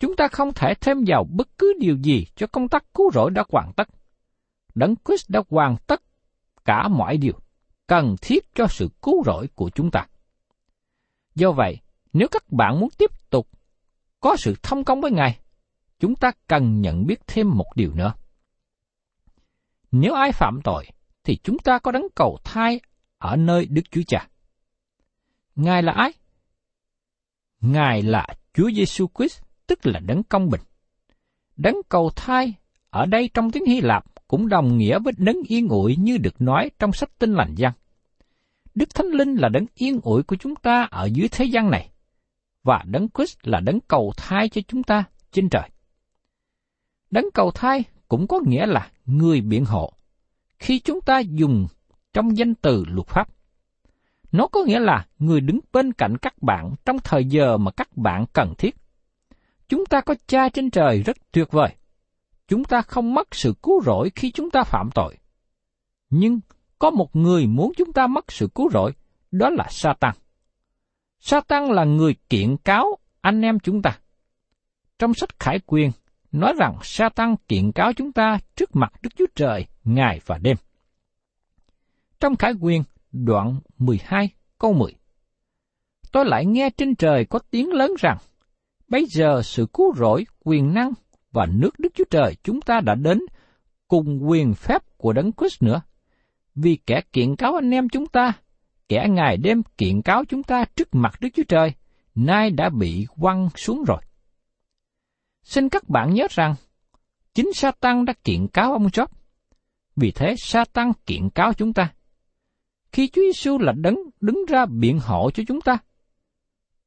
Chúng 0.00 0.16
ta 0.16 0.28
không 0.28 0.52
thể 0.52 0.74
thêm 0.80 1.04
vào 1.06 1.24
bất 1.30 1.48
cứ 1.58 1.72
điều 1.80 1.96
gì 1.96 2.26
cho 2.36 2.46
công 2.46 2.68
tác 2.68 2.94
cứu 2.94 3.10
rỗi 3.14 3.30
đã 3.30 3.44
hoàn 3.48 3.72
tất. 3.72 3.88
Đấng 4.74 4.94
Christ 5.04 5.30
đã 5.30 5.42
hoàn 5.50 5.76
tất 5.86 6.02
cả 6.64 6.88
mọi 6.88 7.16
điều 7.16 7.34
cần 7.86 8.16
thiết 8.22 8.54
cho 8.54 8.66
sự 8.70 8.88
cứu 9.02 9.22
rỗi 9.26 9.48
của 9.54 9.70
chúng 9.74 9.90
ta. 9.90 10.06
Do 11.34 11.52
vậy, 11.52 11.78
nếu 12.12 12.28
các 12.30 12.52
bạn 12.52 12.80
muốn 12.80 12.88
tiếp 12.98 13.30
tục 13.30 13.48
có 14.20 14.36
sự 14.38 14.54
thông 14.62 14.84
công 14.84 15.00
với 15.00 15.10
Ngài, 15.10 15.38
chúng 15.98 16.16
ta 16.16 16.32
cần 16.46 16.80
nhận 16.80 17.06
biết 17.06 17.26
thêm 17.26 17.50
một 17.50 17.66
điều 17.74 17.94
nữa. 17.94 18.14
Nếu 19.90 20.14
ai 20.14 20.32
phạm 20.32 20.60
tội, 20.64 20.86
thì 21.24 21.36
chúng 21.42 21.58
ta 21.58 21.78
có 21.78 21.90
đấng 21.90 22.06
cầu 22.14 22.38
thai 22.44 22.80
ở 23.18 23.36
nơi 23.36 23.66
Đức 23.66 23.82
Chúa 23.90 24.02
Cha. 24.06 24.28
Ngài 25.54 25.82
là 25.82 25.92
ai? 25.92 26.12
Ngài 27.60 28.02
là 28.02 28.26
Chúa 28.52 28.70
Giêsu 28.70 29.06
Christ, 29.18 29.42
tức 29.66 29.86
là 29.86 30.00
đấng 30.00 30.22
công 30.22 30.50
bình. 30.50 30.60
Đấng 31.56 31.76
cầu 31.88 32.10
thai 32.16 32.54
ở 32.90 33.06
đây 33.06 33.30
trong 33.34 33.50
tiếng 33.50 33.64
Hy 33.66 33.80
Lạp 33.80 34.04
cũng 34.28 34.48
đồng 34.48 34.78
nghĩa 34.78 34.98
với 34.98 35.12
đấng 35.16 35.36
yên 35.48 35.68
ủi 35.68 35.96
như 35.96 36.18
được 36.18 36.40
nói 36.40 36.70
trong 36.78 36.92
sách 36.92 37.10
Tinh 37.18 37.34
lành 37.34 37.54
gian. 37.54 37.72
Đức 38.74 38.94
Thánh 38.94 39.06
Linh 39.06 39.34
là 39.34 39.48
đấng 39.48 39.66
yên 39.74 40.00
ủi 40.02 40.22
của 40.22 40.36
chúng 40.36 40.56
ta 40.56 40.88
ở 40.90 41.04
dưới 41.04 41.28
thế 41.28 41.44
gian 41.44 41.70
này, 41.70 41.90
và 42.62 42.82
đấng 42.86 43.08
Christ 43.14 43.38
là 43.42 43.60
đấng 43.60 43.80
cầu 43.80 44.12
thai 44.16 44.48
cho 44.48 44.60
chúng 44.68 44.82
ta 44.82 45.04
trên 45.32 45.48
trời. 45.48 45.70
Đấng 47.10 47.24
cầu 47.34 47.50
thai 47.50 47.84
cũng 48.08 48.26
có 48.26 48.40
nghĩa 48.46 48.66
là 48.66 48.90
người 49.06 49.40
biện 49.40 49.64
hộ. 49.64 49.92
Khi 50.58 50.78
chúng 50.78 51.00
ta 51.00 51.18
dùng 51.18 51.66
trong 52.12 52.36
danh 52.36 52.54
từ 52.54 52.84
luật 52.88 53.06
pháp, 53.06 53.28
nó 54.32 54.46
có 54.46 54.64
nghĩa 54.64 54.80
là 54.80 55.06
người 55.18 55.40
đứng 55.40 55.60
bên 55.72 55.92
cạnh 55.92 56.16
các 56.16 56.42
bạn 56.42 56.74
trong 56.84 56.98
thời 57.04 57.24
giờ 57.24 57.56
mà 57.56 57.70
các 57.70 57.96
bạn 57.96 58.24
cần 58.32 58.54
thiết. 58.58 58.76
Chúng 59.68 59.86
ta 59.86 60.00
có 60.00 60.14
cha 60.26 60.48
trên 60.48 60.70
trời 60.70 61.02
rất 61.02 61.16
tuyệt 61.32 61.50
vời. 61.50 61.74
Chúng 62.48 62.64
ta 62.64 62.82
không 62.82 63.14
mất 63.14 63.34
sự 63.34 63.54
cứu 63.62 63.82
rỗi 63.82 64.10
khi 64.14 64.30
chúng 64.30 64.50
ta 64.50 64.64
phạm 64.64 64.90
tội. 64.94 65.16
Nhưng 66.10 66.40
có 66.78 66.90
một 66.90 67.16
người 67.16 67.46
muốn 67.46 67.72
chúng 67.76 67.92
ta 67.92 68.06
mất 68.06 68.32
sự 68.32 68.48
cứu 68.54 68.70
rỗi, 68.70 68.92
đó 69.30 69.50
là 69.50 69.66
Satan. 69.70 70.14
Satan 71.20 71.64
là 71.64 71.84
người 71.84 72.16
kiện 72.28 72.56
cáo 72.56 72.98
anh 73.20 73.42
em 73.42 73.58
chúng 73.60 73.82
ta. 73.82 73.98
Trong 74.98 75.14
sách 75.14 75.40
Khải 75.40 75.60
Quyền 75.66 75.90
nói 76.32 76.54
rằng 76.58 76.78
Satan 76.82 77.36
kiện 77.48 77.72
cáo 77.72 77.92
chúng 77.92 78.12
ta 78.12 78.38
trước 78.56 78.76
mặt 78.76 78.92
Đức 79.02 79.10
Chúa 79.16 79.26
Trời 79.34 79.66
ngày 79.84 80.20
và 80.26 80.38
đêm. 80.38 80.56
Trong 82.20 82.36
Khải 82.36 82.52
Quyền, 82.60 82.82
đoạn 83.12 83.60
12, 83.78 84.28
câu 84.58 84.72
10. 84.72 84.94
Tôi 86.12 86.24
lại 86.24 86.46
nghe 86.46 86.70
trên 86.70 86.94
trời 86.94 87.24
có 87.24 87.38
tiếng 87.50 87.72
lớn 87.72 87.92
rằng, 87.98 88.18
bây 88.88 89.06
giờ 89.06 89.42
sự 89.44 89.66
cứu 89.72 89.94
rỗi, 89.96 90.24
quyền 90.44 90.74
năng 90.74 90.92
và 91.34 91.46
nước 91.46 91.78
Đức 91.78 91.88
Chúa 91.94 92.04
Trời 92.10 92.36
chúng 92.42 92.60
ta 92.60 92.80
đã 92.80 92.94
đến 92.94 93.20
cùng 93.88 94.18
quyền 94.28 94.54
phép 94.54 94.82
của 94.96 95.12
Đấng 95.12 95.32
Christ 95.32 95.62
nữa. 95.62 95.82
Vì 96.54 96.78
kẻ 96.86 97.00
kiện 97.12 97.36
cáo 97.36 97.54
anh 97.54 97.70
em 97.70 97.88
chúng 97.88 98.06
ta, 98.06 98.32
kẻ 98.88 99.06
ngày 99.10 99.36
đêm 99.36 99.62
kiện 99.78 100.02
cáo 100.02 100.24
chúng 100.24 100.42
ta 100.42 100.64
trước 100.76 100.88
mặt 100.92 101.14
Đức 101.20 101.28
Chúa 101.34 101.42
Trời, 101.48 101.72
nay 102.14 102.50
đã 102.50 102.68
bị 102.68 103.06
quăng 103.20 103.48
xuống 103.56 103.84
rồi. 103.84 104.00
Xin 105.42 105.68
các 105.68 105.88
bạn 105.88 106.14
nhớ 106.14 106.26
rằng, 106.30 106.54
chính 107.34 107.52
Satan 107.52 108.04
đã 108.04 108.12
kiện 108.24 108.48
cáo 108.48 108.72
ông 108.72 108.86
Job. 108.86 109.06
Vì 109.96 110.10
thế 110.10 110.34
Satan 110.38 110.92
kiện 111.06 111.30
cáo 111.30 111.52
chúng 111.52 111.72
ta. 111.72 111.92
Khi 112.92 113.08
Chúa 113.08 113.22
Giêsu 113.22 113.58
là 113.58 113.72
đấng 113.72 113.96
đứng 114.20 114.44
ra 114.48 114.66
biện 114.66 114.98
hộ 114.98 115.30
cho 115.30 115.42
chúng 115.48 115.60
ta, 115.60 115.78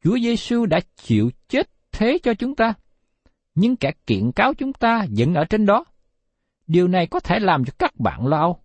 Chúa 0.03 0.17
Giêsu 0.19 0.65
đã 0.65 0.79
chịu 0.95 1.31
chết 1.49 1.69
thế 1.91 2.17
cho 2.23 2.33
chúng 2.33 2.55
ta, 2.55 2.73
nhưng 3.57 3.75
kẻ 3.75 3.91
kiện 4.07 4.31
cáo 4.31 4.53
chúng 4.53 4.73
ta 4.73 5.05
vẫn 5.17 5.33
ở 5.33 5.45
trên 5.45 5.65
đó. 5.65 5.85
Điều 6.67 6.87
này 6.87 7.07
có 7.07 7.19
thể 7.19 7.39
làm 7.39 7.65
cho 7.65 7.73
các 7.79 7.99
bạn 7.99 8.27
lo 8.27 8.39
âu. 8.39 8.59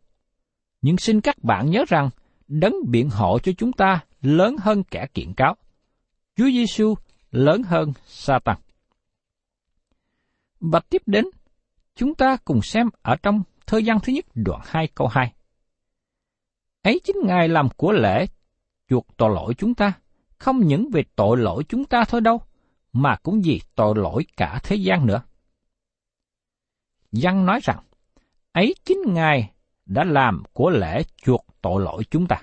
Nhưng 0.83 0.97
xin 0.97 1.21
các 1.21 1.45
bạn 1.45 1.71
nhớ 1.71 1.85
rằng, 1.89 2.11
đấng 2.49 2.75
biện 2.89 3.11
hộ 3.11 3.39
cho 3.39 3.53
chúng 3.59 3.73
ta 3.73 4.01
lớn 4.23 4.57
hơn 4.61 4.83
kẻ 4.85 5.07
kiện 5.15 5.35
cáo. 5.35 5.57
Chúa 6.37 6.45
Giêsu 6.45 6.95
lớn 7.31 7.63
hơn 7.63 7.93
Satan. 8.07 8.57
Và 10.61 10.81
tiếp 10.81 11.03
đến, 11.07 11.25
chúng 11.95 12.15
ta 12.15 12.37
cùng 12.45 12.63
xem 12.63 12.89
ở 13.03 13.17
trong 13.23 13.43
thời 13.67 13.85
gian 13.85 14.01
thứ 14.01 14.13
nhất 14.13 14.25
đoạn 14.35 14.61
2 14.65 14.89
câu 14.95 15.09
2. 15.09 15.33
Ấy 16.83 17.01
chính 17.05 17.17
Ngài 17.25 17.49
làm 17.49 17.69
của 17.77 17.93
lễ 17.93 18.27
chuộc 18.89 19.07
tội 19.17 19.31
lỗi 19.35 19.55
chúng 19.55 19.75
ta, 19.75 19.93
không 20.39 20.67
những 20.67 20.91
về 20.93 21.03
tội 21.17 21.39
lỗi 21.39 21.65
chúng 21.69 21.85
ta 21.85 22.05
thôi 22.09 22.21
đâu, 22.21 22.43
mà 22.93 23.17
cũng 23.23 23.41
vì 23.45 23.61
tội 23.75 23.95
lỗi 23.97 24.27
cả 24.37 24.61
thế 24.63 24.77
gian 24.77 25.07
nữa. 25.07 25.23
Văn 27.13 27.47
nói 27.47 27.61
rằng, 27.63 27.79
ấy 28.53 28.75
chính 28.85 29.03
Ngài 29.07 29.53
đã 29.87 30.05
làm 30.05 30.43
của 30.53 30.71
lễ 30.71 31.03
chuộc 31.23 31.47
tội 31.63 31.83
lỗi 31.83 32.03
chúng 32.11 32.27
ta. 32.27 32.43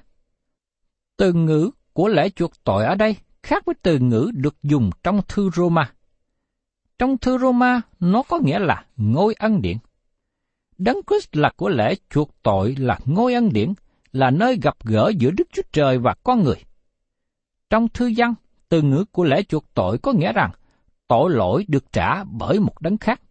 Từ 1.18 1.34
ngữ 1.34 1.72
của 1.94 2.08
lễ 2.08 2.29
chuộc 2.29 2.63
tội 2.63 2.86
ở 2.86 2.96
đây 2.96 3.15
khác 3.44 3.65
với 3.65 3.75
từ 3.82 4.00
ngữ 4.00 4.32
được 4.34 4.56
dùng 4.63 4.89
trong 5.03 5.22
thư 5.27 5.50
Roma. 5.50 5.94
Trong 7.00 7.18
thư 7.18 7.38
Roma, 7.38 7.82
nó 8.00 8.24
có 8.24 8.39
nghĩa 8.39 8.60
là 8.60 8.86
ngôi 8.98 9.34
ân 9.34 9.62
điển. 9.62 9.77
Đấng 10.77 10.98
Christ 11.08 11.36
là 11.36 11.51
của 11.58 11.70
lễ 11.70 11.96
chuộc 12.10 12.32
tội 12.44 12.75
là 12.75 13.00
ngôi 13.06 13.34
ân 13.34 13.53
điển, 13.53 13.74
là 14.12 14.32
nơi 14.32 14.60
gặp 14.62 14.86
gỡ 14.86 15.12
giữa 15.18 15.32
Đức 15.32 15.48
Chúa 15.53 15.62
Trời 15.72 15.98
và 15.98 16.15
con 16.24 16.44
người. 16.44 16.63
Trong 17.70 17.89
thư 17.89 18.12
văn, 18.18 18.34
từ 18.70 18.82
ngữ 18.82 19.06
của 19.12 19.24
lễ 19.24 19.44
chuộc 19.44 19.74
tội 19.74 19.98
có 19.98 20.14
nghĩa 20.14 20.34
rằng 20.34 20.52
tội 21.08 21.32
lỗi 21.32 21.66
được 21.68 21.92
trả 21.92 22.24
bởi 22.24 22.60
một 22.60 22.82
đấng 22.82 22.98
khác. 22.98 23.22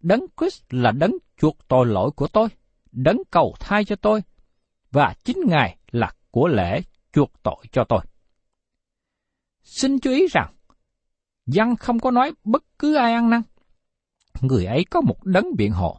Đấng 0.00 0.26
Christ 0.40 0.62
là 0.70 0.90
đấng 0.90 1.12
chuộc 1.40 1.68
tội 1.68 1.86
lỗi 1.86 2.10
của 2.10 2.28
tôi, 2.28 2.48
đấng 2.92 3.22
cầu 3.30 3.54
thai 3.60 3.84
cho 3.84 3.96
tôi, 3.96 4.22
và 4.90 5.14
chính 5.24 5.38
Ngài 5.46 5.76
là 5.90 6.12
của 6.30 6.48
lễ 6.48 6.82
chuộc 7.12 7.32
tội 7.42 7.64
cho 7.72 7.84
tôi. 7.84 8.00
Xin 9.62 9.98
chú 9.98 10.10
ý 10.10 10.26
rằng, 10.30 10.54
dân 11.46 11.76
không 11.76 12.00
có 12.00 12.10
nói 12.10 12.32
bất 12.44 12.64
cứ 12.78 12.94
ai 12.94 13.12
ăn 13.12 13.30
năn. 13.30 13.42
Người 14.40 14.64
ấy 14.64 14.84
có 14.84 15.00
một 15.00 15.24
đấng 15.24 15.56
biện 15.56 15.72
hộ. 15.72 15.98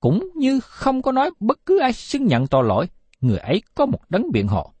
Cũng 0.00 0.28
như 0.34 0.60
không 0.60 1.02
có 1.02 1.12
nói 1.12 1.30
bất 1.40 1.66
cứ 1.66 1.80
ai 1.80 1.92
xưng 1.92 2.26
nhận 2.26 2.46
tội 2.46 2.64
lỗi, 2.64 2.88
người 3.20 3.38
ấy 3.38 3.62
có 3.74 3.86
một 3.86 4.00
đấng 4.10 4.32
biện 4.32 4.48
hộ. 4.48 4.72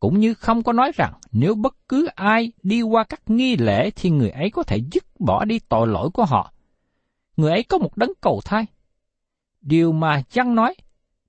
Cũng 0.00 0.18
như 0.18 0.34
không 0.34 0.62
có 0.62 0.72
nói 0.72 0.92
rằng 0.94 1.12
nếu 1.32 1.54
bất 1.54 1.76
cứ 1.88 2.06
ai 2.14 2.52
đi 2.62 2.82
qua 2.82 3.04
các 3.04 3.20
nghi 3.26 3.56
lễ 3.56 3.90
thì 3.90 4.10
người 4.10 4.30
ấy 4.30 4.50
có 4.50 4.62
thể 4.62 4.80
dứt 4.92 5.04
bỏ 5.18 5.44
đi 5.44 5.58
tội 5.58 5.86
lỗi 5.86 6.10
của 6.14 6.24
họ. 6.24 6.52
Người 7.36 7.50
ấy 7.50 7.62
có 7.62 7.78
một 7.78 7.96
đấng 7.96 8.12
cầu 8.20 8.40
thai. 8.44 8.66
Điều 9.60 9.92
mà 9.92 10.22
chăng 10.30 10.54
nói, 10.54 10.74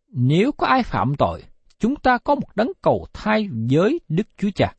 nếu 0.07 0.51
có 0.51 0.67
ai 0.67 0.83
phạm 0.83 1.15
tội, 1.15 1.43
chúng 1.79 1.95
ta 1.95 2.17
có 2.17 2.35
một 2.35 2.55
đấng 2.55 2.71
cầu 2.81 3.07
thai 3.13 3.49
với 3.71 3.99
Đức 4.09 4.27
Chúa 4.37 4.49
Cha 4.55 4.75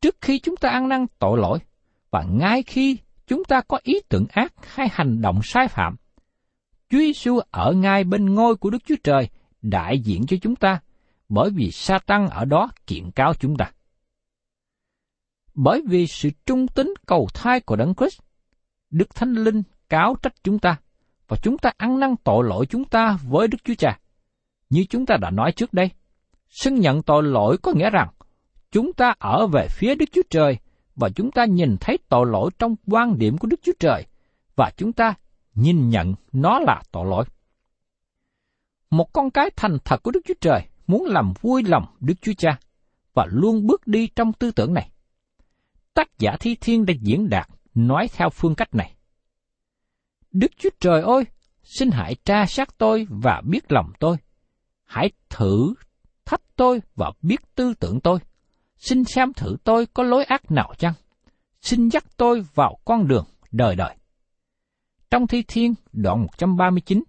trước 0.00 0.16
khi 0.20 0.38
chúng 0.38 0.56
ta 0.56 0.68
ăn 0.68 0.88
năn 0.88 1.06
tội 1.18 1.38
lỗi 1.38 1.58
và 2.10 2.22
ngay 2.22 2.62
khi 2.62 2.98
chúng 3.26 3.44
ta 3.44 3.60
có 3.60 3.78
ý 3.82 4.00
tưởng 4.08 4.26
ác 4.30 4.52
hay 4.74 4.88
hành 4.92 5.20
động 5.20 5.40
sai 5.42 5.68
phạm. 5.68 5.96
Chúa 6.90 6.98
Giêsu 6.98 7.38
ở 7.50 7.72
ngay 7.72 8.04
bên 8.04 8.34
ngôi 8.34 8.56
của 8.56 8.70
Đức 8.70 8.78
Chúa 8.86 8.94
Trời 9.04 9.28
đại 9.62 9.98
diện 9.98 10.26
cho 10.26 10.36
chúng 10.42 10.56
ta 10.56 10.80
bởi 11.28 11.50
vì 11.50 11.70
sa 11.70 11.98
tăng 11.98 12.28
ở 12.28 12.44
đó 12.44 12.70
kiện 12.86 13.10
cáo 13.10 13.34
chúng 13.34 13.56
ta. 13.56 13.72
Bởi 15.54 15.82
vì 15.88 16.06
sự 16.06 16.30
trung 16.46 16.68
tín 16.68 16.94
cầu 17.06 17.28
thai 17.34 17.60
của 17.60 17.76
Đấng 17.76 17.94
Christ, 17.94 18.20
Đức 18.90 19.14
Thánh 19.14 19.32
Linh 19.32 19.62
cáo 19.88 20.16
trách 20.22 20.34
chúng 20.44 20.58
ta 20.58 20.76
và 21.28 21.36
chúng 21.42 21.58
ta 21.58 21.72
ăn 21.76 22.00
năn 22.00 22.14
tội 22.24 22.44
lỗi 22.48 22.66
chúng 22.66 22.84
ta 22.84 23.18
với 23.28 23.48
Đức 23.48 23.58
Chúa 23.64 23.74
Cha. 23.74 23.98
Như 24.70 24.84
chúng 24.90 25.06
ta 25.06 25.16
đã 25.16 25.30
nói 25.30 25.52
trước 25.52 25.72
đây, 25.72 25.90
xưng 26.48 26.80
nhận 26.80 27.02
tội 27.02 27.22
lỗi 27.22 27.56
có 27.62 27.72
nghĩa 27.72 27.90
rằng 27.90 28.08
chúng 28.70 28.92
ta 28.92 29.14
ở 29.18 29.46
về 29.46 29.66
phía 29.70 29.94
Đức 29.94 30.06
Chúa 30.12 30.22
Trời 30.30 30.58
và 30.96 31.08
chúng 31.08 31.30
ta 31.30 31.44
nhìn 31.44 31.76
thấy 31.80 31.98
tội 32.08 32.26
lỗi 32.26 32.50
trong 32.58 32.74
quan 32.86 33.18
điểm 33.18 33.38
của 33.38 33.48
Đức 33.48 33.60
Chúa 33.62 33.72
Trời 33.80 34.06
và 34.56 34.70
chúng 34.76 34.92
ta 34.92 35.14
nhìn 35.54 35.88
nhận 35.88 36.14
nó 36.32 36.58
là 36.58 36.82
tội 36.92 37.06
lỗi. 37.06 37.24
Một 38.90 39.12
con 39.12 39.30
cái 39.30 39.50
thành 39.56 39.78
thật 39.84 40.02
của 40.02 40.10
Đức 40.10 40.20
Chúa 40.24 40.34
Trời 40.40 40.66
muốn 40.88 41.04
làm 41.04 41.32
vui 41.40 41.62
lòng 41.62 41.84
Đức 42.00 42.14
Chúa 42.20 42.32
Cha 42.38 42.58
và 43.14 43.26
luôn 43.30 43.66
bước 43.66 43.86
đi 43.86 44.06
trong 44.06 44.32
tư 44.32 44.50
tưởng 44.50 44.74
này. 44.74 44.90
Tác 45.94 46.18
giả 46.18 46.36
Thi 46.40 46.56
Thiên 46.60 46.86
đã 46.86 46.94
diễn 47.00 47.28
đạt 47.28 47.48
nói 47.74 48.08
theo 48.12 48.30
phương 48.30 48.54
cách 48.54 48.74
này. 48.74 48.94
Đức 50.32 50.50
Chúa 50.58 50.70
Trời 50.80 51.02
ơi, 51.02 51.24
xin 51.62 51.90
hãy 51.90 52.14
tra 52.24 52.46
sát 52.46 52.78
tôi 52.78 53.06
và 53.10 53.42
biết 53.44 53.72
lòng 53.72 53.92
tôi. 53.98 54.16
Hãy 54.84 55.10
thử 55.28 55.74
thách 56.24 56.42
tôi 56.56 56.80
và 56.94 57.12
biết 57.22 57.54
tư 57.54 57.74
tưởng 57.80 58.00
tôi 58.00 58.18
xin 58.78 59.04
xem 59.04 59.32
thử 59.32 59.56
tôi 59.64 59.86
có 59.86 60.02
lối 60.02 60.24
ác 60.24 60.50
nào 60.50 60.74
chăng? 60.78 60.92
Xin 61.60 61.88
dắt 61.88 62.04
tôi 62.16 62.44
vào 62.54 62.78
con 62.84 63.08
đường 63.08 63.24
đời 63.52 63.76
đời. 63.76 63.96
Trong 65.10 65.26
Thi 65.26 65.44
Thiên 65.48 65.74
đoạn 65.92 66.20
139, 66.20 67.02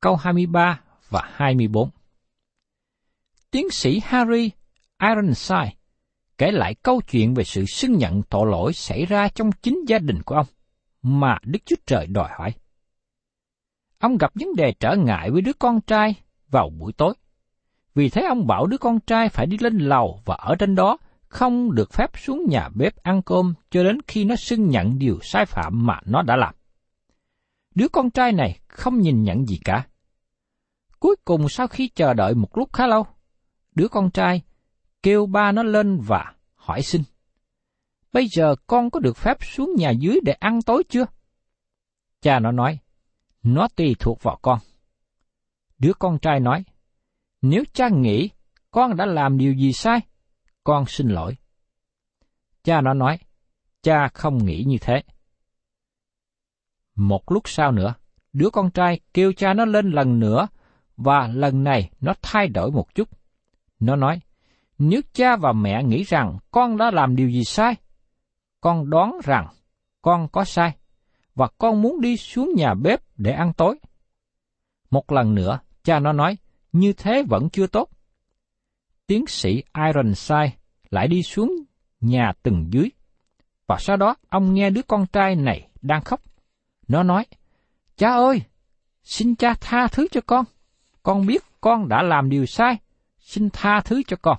câu 0.00 0.16
23 0.16 0.80
và 1.08 1.30
24. 1.32 1.90
Tiến 3.52 3.70
sĩ 3.70 4.00
Harry 4.04 4.50
Ironside 5.02 5.72
kể 6.38 6.50
lại 6.52 6.74
câu 6.74 7.00
chuyện 7.10 7.34
về 7.34 7.44
sự 7.44 7.64
xưng 7.64 7.92
nhận 7.92 8.22
tội 8.22 8.50
lỗi 8.50 8.72
xảy 8.72 9.06
ra 9.06 9.28
trong 9.28 9.52
chính 9.52 9.84
gia 9.86 9.98
đình 9.98 10.22
của 10.22 10.34
ông, 10.34 10.46
mà 11.02 11.38
Đức 11.42 11.58
Chúa 11.66 11.76
Trời 11.86 12.06
đòi 12.06 12.30
hỏi. 12.38 12.52
Ông 13.98 14.18
gặp 14.18 14.32
vấn 14.34 14.54
đề 14.56 14.72
trở 14.80 14.96
ngại 14.96 15.30
với 15.30 15.42
đứa 15.42 15.52
con 15.52 15.80
trai 15.80 16.14
vào 16.50 16.70
buổi 16.70 16.92
tối. 16.92 17.14
Vì 17.94 18.08
thế 18.08 18.22
ông 18.22 18.46
bảo 18.46 18.66
đứa 18.66 18.78
con 18.78 19.00
trai 19.00 19.28
phải 19.28 19.46
đi 19.46 19.56
lên 19.60 19.78
lầu 19.78 20.20
và 20.24 20.34
ở 20.34 20.54
trên 20.58 20.74
đó 20.74 20.98
không 21.28 21.74
được 21.74 21.92
phép 21.92 22.10
xuống 22.18 22.46
nhà 22.48 22.68
bếp 22.74 22.96
ăn 22.96 23.22
cơm 23.22 23.54
cho 23.70 23.82
đến 23.84 23.98
khi 24.06 24.24
nó 24.24 24.36
xưng 24.36 24.68
nhận 24.68 24.98
điều 24.98 25.18
sai 25.22 25.46
phạm 25.46 25.86
mà 25.86 26.00
nó 26.04 26.22
đã 26.22 26.36
làm. 26.36 26.54
Đứa 27.74 27.88
con 27.88 28.10
trai 28.10 28.32
này 28.32 28.58
không 28.68 28.98
nhìn 28.98 29.22
nhận 29.22 29.46
gì 29.46 29.58
cả. 29.64 29.86
Cuối 30.98 31.16
cùng 31.24 31.48
sau 31.48 31.66
khi 31.66 31.88
chờ 31.88 32.14
đợi 32.14 32.34
một 32.34 32.58
lúc 32.58 32.72
khá 32.72 32.86
lâu, 32.86 33.06
đứa 33.74 33.88
con 33.88 34.10
trai 34.10 34.42
kêu 35.02 35.26
ba 35.26 35.52
nó 35.52 35.62
lên 35.62 36.00
và 36.00 36.34
hỏi 36.54 36.82
xin. 36.82 37.02
Bây 38.12 38.26
giờ 38.28 38.54
con 38.66 38.90
có 38.90 39.00
được 39.00 39.16
phép 39.16 39.36
xuống 39.40 39.74
nhà 39.76 39.90
dưới 39.90 40.20
để 40.22 40.32
ăn 40.32 40.62
tối 40.62 40.82
chưa? 40.88 41.04
Cha 42.20 42.38
nó 42.38 42.52
nói, 42.52 42.78
nó 43.42 43.68
tùy 43.76 43.96
thuộc 43.98 44.22
vào 44.22 44.38
con. 44.42 44.58
Đứa 45.78 45.92
con 45.98 46.18
trai 46.18 46.40
nói, 46.40 46.64
nếu 47.42 47.64
cha 47.72 47.88
nghĩ 47.88 48.30
con 48.70 48.96
đã 48.96 49.06
làm 49.06 49.38
điều 49.38 49.54
gì 49.54 49.72
sai, 49.72 50.00
con 50.64 50.84
xin 50.86 51.08
lỗi. 51.08 51.36
Cha 52.64 52.80
nó 52.80 52.94
nói, 52.94 53.18
cha 53.82 54.08
không 54.14 54.44
nghĩ 54.44 54.64
như 54.66 54.76
thế. 54.80 55.02
Một 56.94 57.32
lúc 57.32 57.48
sau 57.48 57.72
nữa, 57.72 57.94
đứa 58.32 58.50
con 58.50 58.70
trai 58.70 59.00
kêu 59.14 59.32
cha 59.32 59.54
nó 59.54 59.64
lên 59.64 59.90
lần 59.90 60.20
nữa, 60.20 60.48
và 60.96 61.28
lần 61.28 61.64
này 61.64 61.90
nó 62.00 62.14
thay 62.22 62.48
đổi 62.48 62.70
một 62.70 62.94
chút. 62.94 63.08
Nó 63.82 63.96
nói, 63.96 64.20
nếu 64.78 65.00
cha 65.12 65.36
và 65.36 65.52
mẹ 65.52 65.82
nghĩ 65.82 66.02
rằng 66.02 66.38
con 66.50 66.76
đã 66.76 66.90
làm 66.90 67.16
điều 67.16 67.28
gì 67.28 67.44
sai, 67.44 67.74
con 68.60 68.90
đoán 68.90 69.18
rằng 69.24 69.46
con 70.02 70.28
có 70.28 70.44
sai, 70.44 70.76
và 71.34 71.48
con 71.58 71.82
muốn 71.82 72.00
đi 72.00 72.16
xuống 72.16 72.52
nhà 72.56 72.74
bếp 72.74 73.00
để 73.16 73.32
ăn 73.32 73.52
tối. 73.52 73.78
Một 74.90 75.12
lần 75.12 75.34
nữa, 75.34 75.58
cha 75.84 75.98
nó 75.98 76.12
nói, 76.12 76.36
như 76.72 76.92
thế 76.92 77.22
vẫn 77.28 77.50
chưa 77.50 77.66
tốt. 77.66 77.88
Tiến 79.06 79.26
sĩ 79.26 79.62
Ironside 79.86 80.56
lại 80.90 81.08
đi 81.08 81.22
xuống 81.22 81.52
nhà 82.00 82.32
từng 82.42 82.68
dưới, 82.72 82.90
và 83.66 83.76
sau 83.78 83.96
đó 83.96 84.14
ông 84.28 84.54
nghe 84.54 84.70
đứa 84.70 84.82
con 84.82 85.06
trai 85.06 85.36
này 85.36 85.68
đang 85.82 86.02
khóc. 86.02 86.20
Nó 86.88 87.02
nói, 87.02 87.26
Cha 87.96 88.10
ơi, 88.10 88.42
xin 89.02 89.34
cha 89.34 89.54
tha 89.60 89.88
thứ 89.88 90.06
cho 90.10 90.20
con. 90.26 90.44
Con 91.02 91.26
biết 91.26 91.42
con 91.60 91.88
đã 91.88 92.02
làm 92.02 92.30
điều 92.30 92.46
sai, 92.46 92.78
xin 93.22 93.50
tha 93.52 93.80
thứ 93.80 94.02
cho 94.06 94.16
con. 94.22 94.38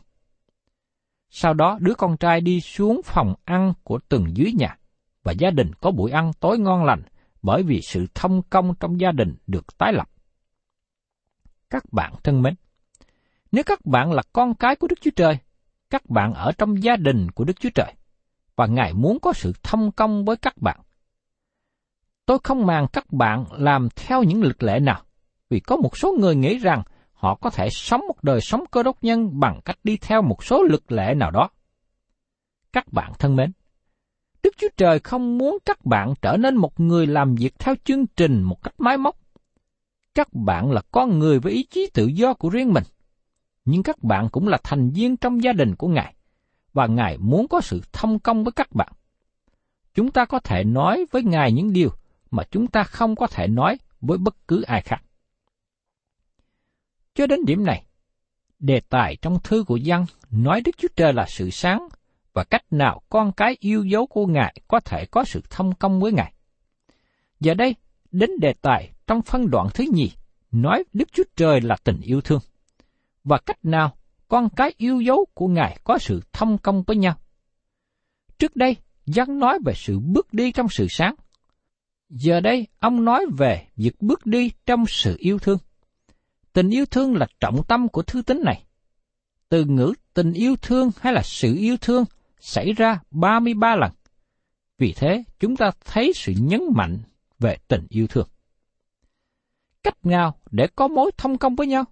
Sau 1.29 1.53
đó 1.53 1.77
đứa 1.81 1.93
con 1.93 2.17
trai 2.17 2.41
đi 2.41 2.61
xuống 2.61 3.01
phòng 3.03 3.35
ăn 3.45 3.73
của 3.83 3.99
từng 4.09 4.37
dưới 4.37 4.51
nhà, 4.51 4.77
và 5.23 5.31
gia 5.31 5.49
đình 5.49 5.71
có 5.81 5.91
buổi 5.91 6.11
ăn 6.11 6.31
tối 6.39 6.59
ngon 6.59 6.85
lành 6.85 7.01
bởi 7.41 7.63
vì 7.63 7.81
sự 7.81 8.07
thông 8.13 8.41
công 8.49 8.75
trong 8.79 8.99
gia 8.99 9.11
đình 9.11 9.35
được 9.47 9.77
tái 9.77 9.93
lập. 9.93 10.09
Các 11.69 11.83
bạn 11.91 12.13
thân 12.23 12.41
mến, 12.41 12.55
nếu 13.51 13.63
các 13.63 13.85
bạn 13.85 14.11
là 14.11 14.23
con 14.33 14.55
cái 14.55 14.75
của 14.75 14.87
Đức 14.87 15.01
Chúa 15.01 15.11
Trời, 15.15 15.37
các 15.89 16.09
bạn 16.09 16.33
ở 16.33 16.51
trong 16.51 16.83
gia 16.83 16.95
đình 16.95 17.31
của 17.31 17.43
Đức 17.43 17.59
Chúa 17.59 17.69
Trời, 17.75 17.93
và 18.55 18.65
Ngài 18.65 18.93
muốn 18.93 19.19
có 19.19 19.33
sự 19.33 19.53
thông 19.63 19.91
công 19.91 20.25
với 20.25 20.37
các 20.37 20.57
bạn. 20.57 20.79
Tôi 22.25 22.37
không 22.43 22.65
màng 22.65 22.87
các 22.93 23.13
bạn 23.13 23.45
làm 23.51 23.89
theo 23.95 24.23
những 24.23 24.41
lực 24.41 24.63
lệ 24.63 24.79
nào, 24.79 25.01
vì 25.49 25.59
có 25.59 25.75
một 25.75 25.97
số 25.97 26.15
người 26.19 26.35
nghĩ 26.35 26.57
rằng 26.57 26.83
họ 27.23 27.35
có 27.35 27.49
thể 27.49 27.69
sống 27.71 28.01
một 28.07 28.23
đời 28.23 28.41
sống 28.41 28.63
cơ 28.71 28.83
đốc 28.83 29.03
nhân 29.03 29.39
bằng 29.39 29.59
cách 29.65 29.77
đi 29.83 29.97
theo 29.97 30.21
một 30.21 30.43
số 30.43 30.63
lực 30.63 30.91
lệ 30.91 31.13
nào 31.13 31.31
đó. 31.31 31.49
Các 32.73 32.93
bạn 32.93 33.11
thân 33.19 33.35
mến, 33.35 33.51
Đức 34.43 34.53
Chúa 34.57 34.67
Trời 34.77 34.99
không 34.99 35.37
muốn 35.37 35.57
các 35.65 35.85
bạn 35.85 36.13
trở 36.21 36.37
nên 36.37 36.55
một 36.55 36.79
người 36.79 37.07
làm 37.07 37.35
việc 37.35 37.59
theo 37.59 37.75
chương 37.83 38.05
trình 38.07 38.43
một 38.43 38.63
cách 38.63 38.73
máy 38.77 38.97
móc. 38.97 39.17
Các 40.15 40.33
bạn 40.33 40.71
là 40.71 40.81
con 40.91 41.19
người 41.19 41.39
với 41.39 41.51
ý 41.51 41.63
chí 41.63 41.89
tự 41.93 42.05
do 42.05 42.33
của 42.33 42.49
riêng 42.49 42.73
mình 42.73 42.83
nhưng 43.65 43.83
các 43.83 44.03
bạn 44.03 44.29
cũng 44.29 44.47
là 44.47 44.57
thành 44.63 44.89
viên 44.89 45.17
trong 45.17 45.43
gia 45.43 45.53
đình 45.53 45.75
của 45.75 45.87
Ngài, 45.87 46.15
và 46.73 46.87
Ngài 46.87 47.17
muốn 47.17 47.47
có 47.47 47.61
sự 47.61 47.81
thông 47.93 48.19
công 48.19 48.43
với 48.43 48.51
các 48.51 48.71
bạn. 48.71 48.93
Chúng 49.93 50.11
ta 50.11 50.25
có 50.25 50.39
thể 50.39 50.63
nói 50.63 51.05
với 51.11 51.23
Ngài 51.23 51.51
những 51.51 51.73
điều 51.73 51.89
mà 52.31 52.43
chúng 52.51 52.67
ta 52.67 52.83
không 52.83 53.15
có 53.15 53.27
thể 53.27 53.47
nói 53.47 53.77
với 54.01 54.17
bất 54.17 54.47
cứ 54.47 54.61
ai 54.61 54.81
khác. 54.81 55.03
Cho 57.15 57.27
đến 57.27 57.45
điểm 57.45 57.65
này, 57.65 57.85
đề 58.59 58.79
tài 58.89 59.15
trong 59.21 59.39
thư 59.43 59.63
của 59.63 59.75
dân 59.75 60.05
nói 60.31 60.61
Đức 60.61 60.77
Chúa 60.77 60.87
Trời 60.95 61.13
là 61.13 61.25
sự 61.27 61.49
sáng 61.49 61.87
và 62.33 62.43
cách 62.43 62.63
nào 62.71 63.01
con 63.09 63.31
cái 63.31 63.57
yêu 63.59 63.83
dấu 63.83 64.07
của 64.07 64.25
Ngài 64.25 64.61
có 64.67 64.79
thể 64.79 65.05
có 65.05 65.23
sự 65.23 65.41
thông 65.49 65.75
công 65.75 65.99
với 65.99 66.11
Ngài. 66.11 66.33
Giờ 67.39 67.53
đây, 67.53 67.75
đến 68.11 68.29
đề 68.41 68.53
tài 68.61 68.91
trong 69.07 69.21
phân 69.21 69.49
đoạn 69.49 69.67
thứ 69.73 69.85
nhì, 69.93 70.11
nói 70.51 70.83
Đức 70.93 71.13
Chúa 71.13 71.23
Trời 71.35 71.61
là 71.61 71.75
tình 71.83 72.01
yêu 72.01 72.21
thương. 72.21 72.39
Và 73.23 73.37
cách 73.45 73.65
nào 73.65 73.95
con 74.27 74.49
cái 74.49 74.73
yêu 74.77 75.01
dấu 75.01 75.25
của 75.33 75.47
Ngài 75.47 75.79
có 75.83 75.97
sự 75.97 76.21
thông 76.33 76.57
công 76.57 76.83
với 76.83 76.97
nhau. 76.97 77.15
Trước 78.39 78.55
đây, 78.55 78.75
dân 79.05 79.39
nói 79.39 79.59
về 79.65 79.73
sự 79.75 79.99
bước 79.99 80.33
đi 80.33 80.51
trong 80.51 80.67
sự 80.69 80.87
sáng. 80.89 81.15
Giờ 82.09 82.39
đây, 82.39 82.67
ông 82.79 83.05
nói 83.05 83.25
về 83.37 83.67
việc 83.75 84.01
bước 84.01 84.25
đi 84.25 84.51
trong 84.65 84.85
sự 84.87 85.15
yêu 85.19 85.39
thương. 85.39 85.57
Tình 86.53 86.69
yêu 86.69 86.85
thương 86.85 87.15
là 87.15 87.27
trọng 87.39 87.63
tâm 87.67 87.87
của 87.87 88.01
thư 88.01 88.21
tín 88.21 88.41
này. 88.45 88.65
Từ 89.49 89.65
ngữ 89.65 89.93
tình 90.13 90.33
yêu 90.33 90.55
thương 90.61 90.91
hay 90.99 91.13
là 91.13 91.21
sự 91.23 91.55
yêu 91.55 91.77
thương 91.77 92.05
xảy 92.39 92.73
ra 92.73 92.99
33 93.11 93.75
lần. 93.75 93.91
Vì 94.77 94.93
thế, 94.93 95.23
chúng 95.39 95.55
ta 95.55 95.71
thấy 95.85 96.11
sự 96.15 96.33
nhấn 96.39 96.61
mạnh 96.75 96.99
về 97.39 97.57
tình 97.67 97.87
yêu 97.89 98.07
thương. 98.07 98.27
Cách 99.83 100.05
nào 100.05 100.39
để 100.51 100.67
có 100.75 100.87
mối 100.87 101.11
thông 101.17 101.37
công 101.37 101.55
với 101.55 101.67
nhau? 101.67 101.83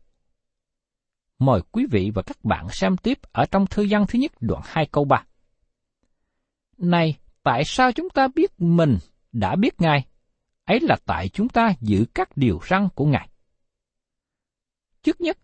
Mời 1.39 1.62
quý 1.71 1.86
vị 1.91 2.12
và 2.15 2.21
các 2.21 2.45
bạn 2.45 2.67
xem 2.69 2.97
tiếp 2.97 3.19
ở 3.32 3.45
trong 3.52 3.67
thư 3.67 3.88
văn 3.89 4.06
thứ 4.08 4.19
nhất 4.19 4.32
đoạn 4.39 4.62
2 4.65 4.86
câu 4.91 5.06
3. 5.06 5.26
Này, 6.78 7.17
tại 7.43 7.63
sao 7.65 7.91
chúng 7.91 8.10
ta 8.10 8.28
biết 8.36 8.52
mình 8.58 8.97
đã 9.32 9.56
biết 9.56 9.82
Ngài? 9.82 10.06
Ấy 10.65 10.80
là 10.80 10.97
tại 11.06 11.30
chúng 11.30 11.50
ta 11.50 11.74
giữ 11.82 12.06
các 12.13 12.38
điều 12.38 12.60
răn 12.69 12.88
của 12.95 13.06
Ngài. 13.06 13.30
Trước 15.03 15.21
nhất, 15.21 15.37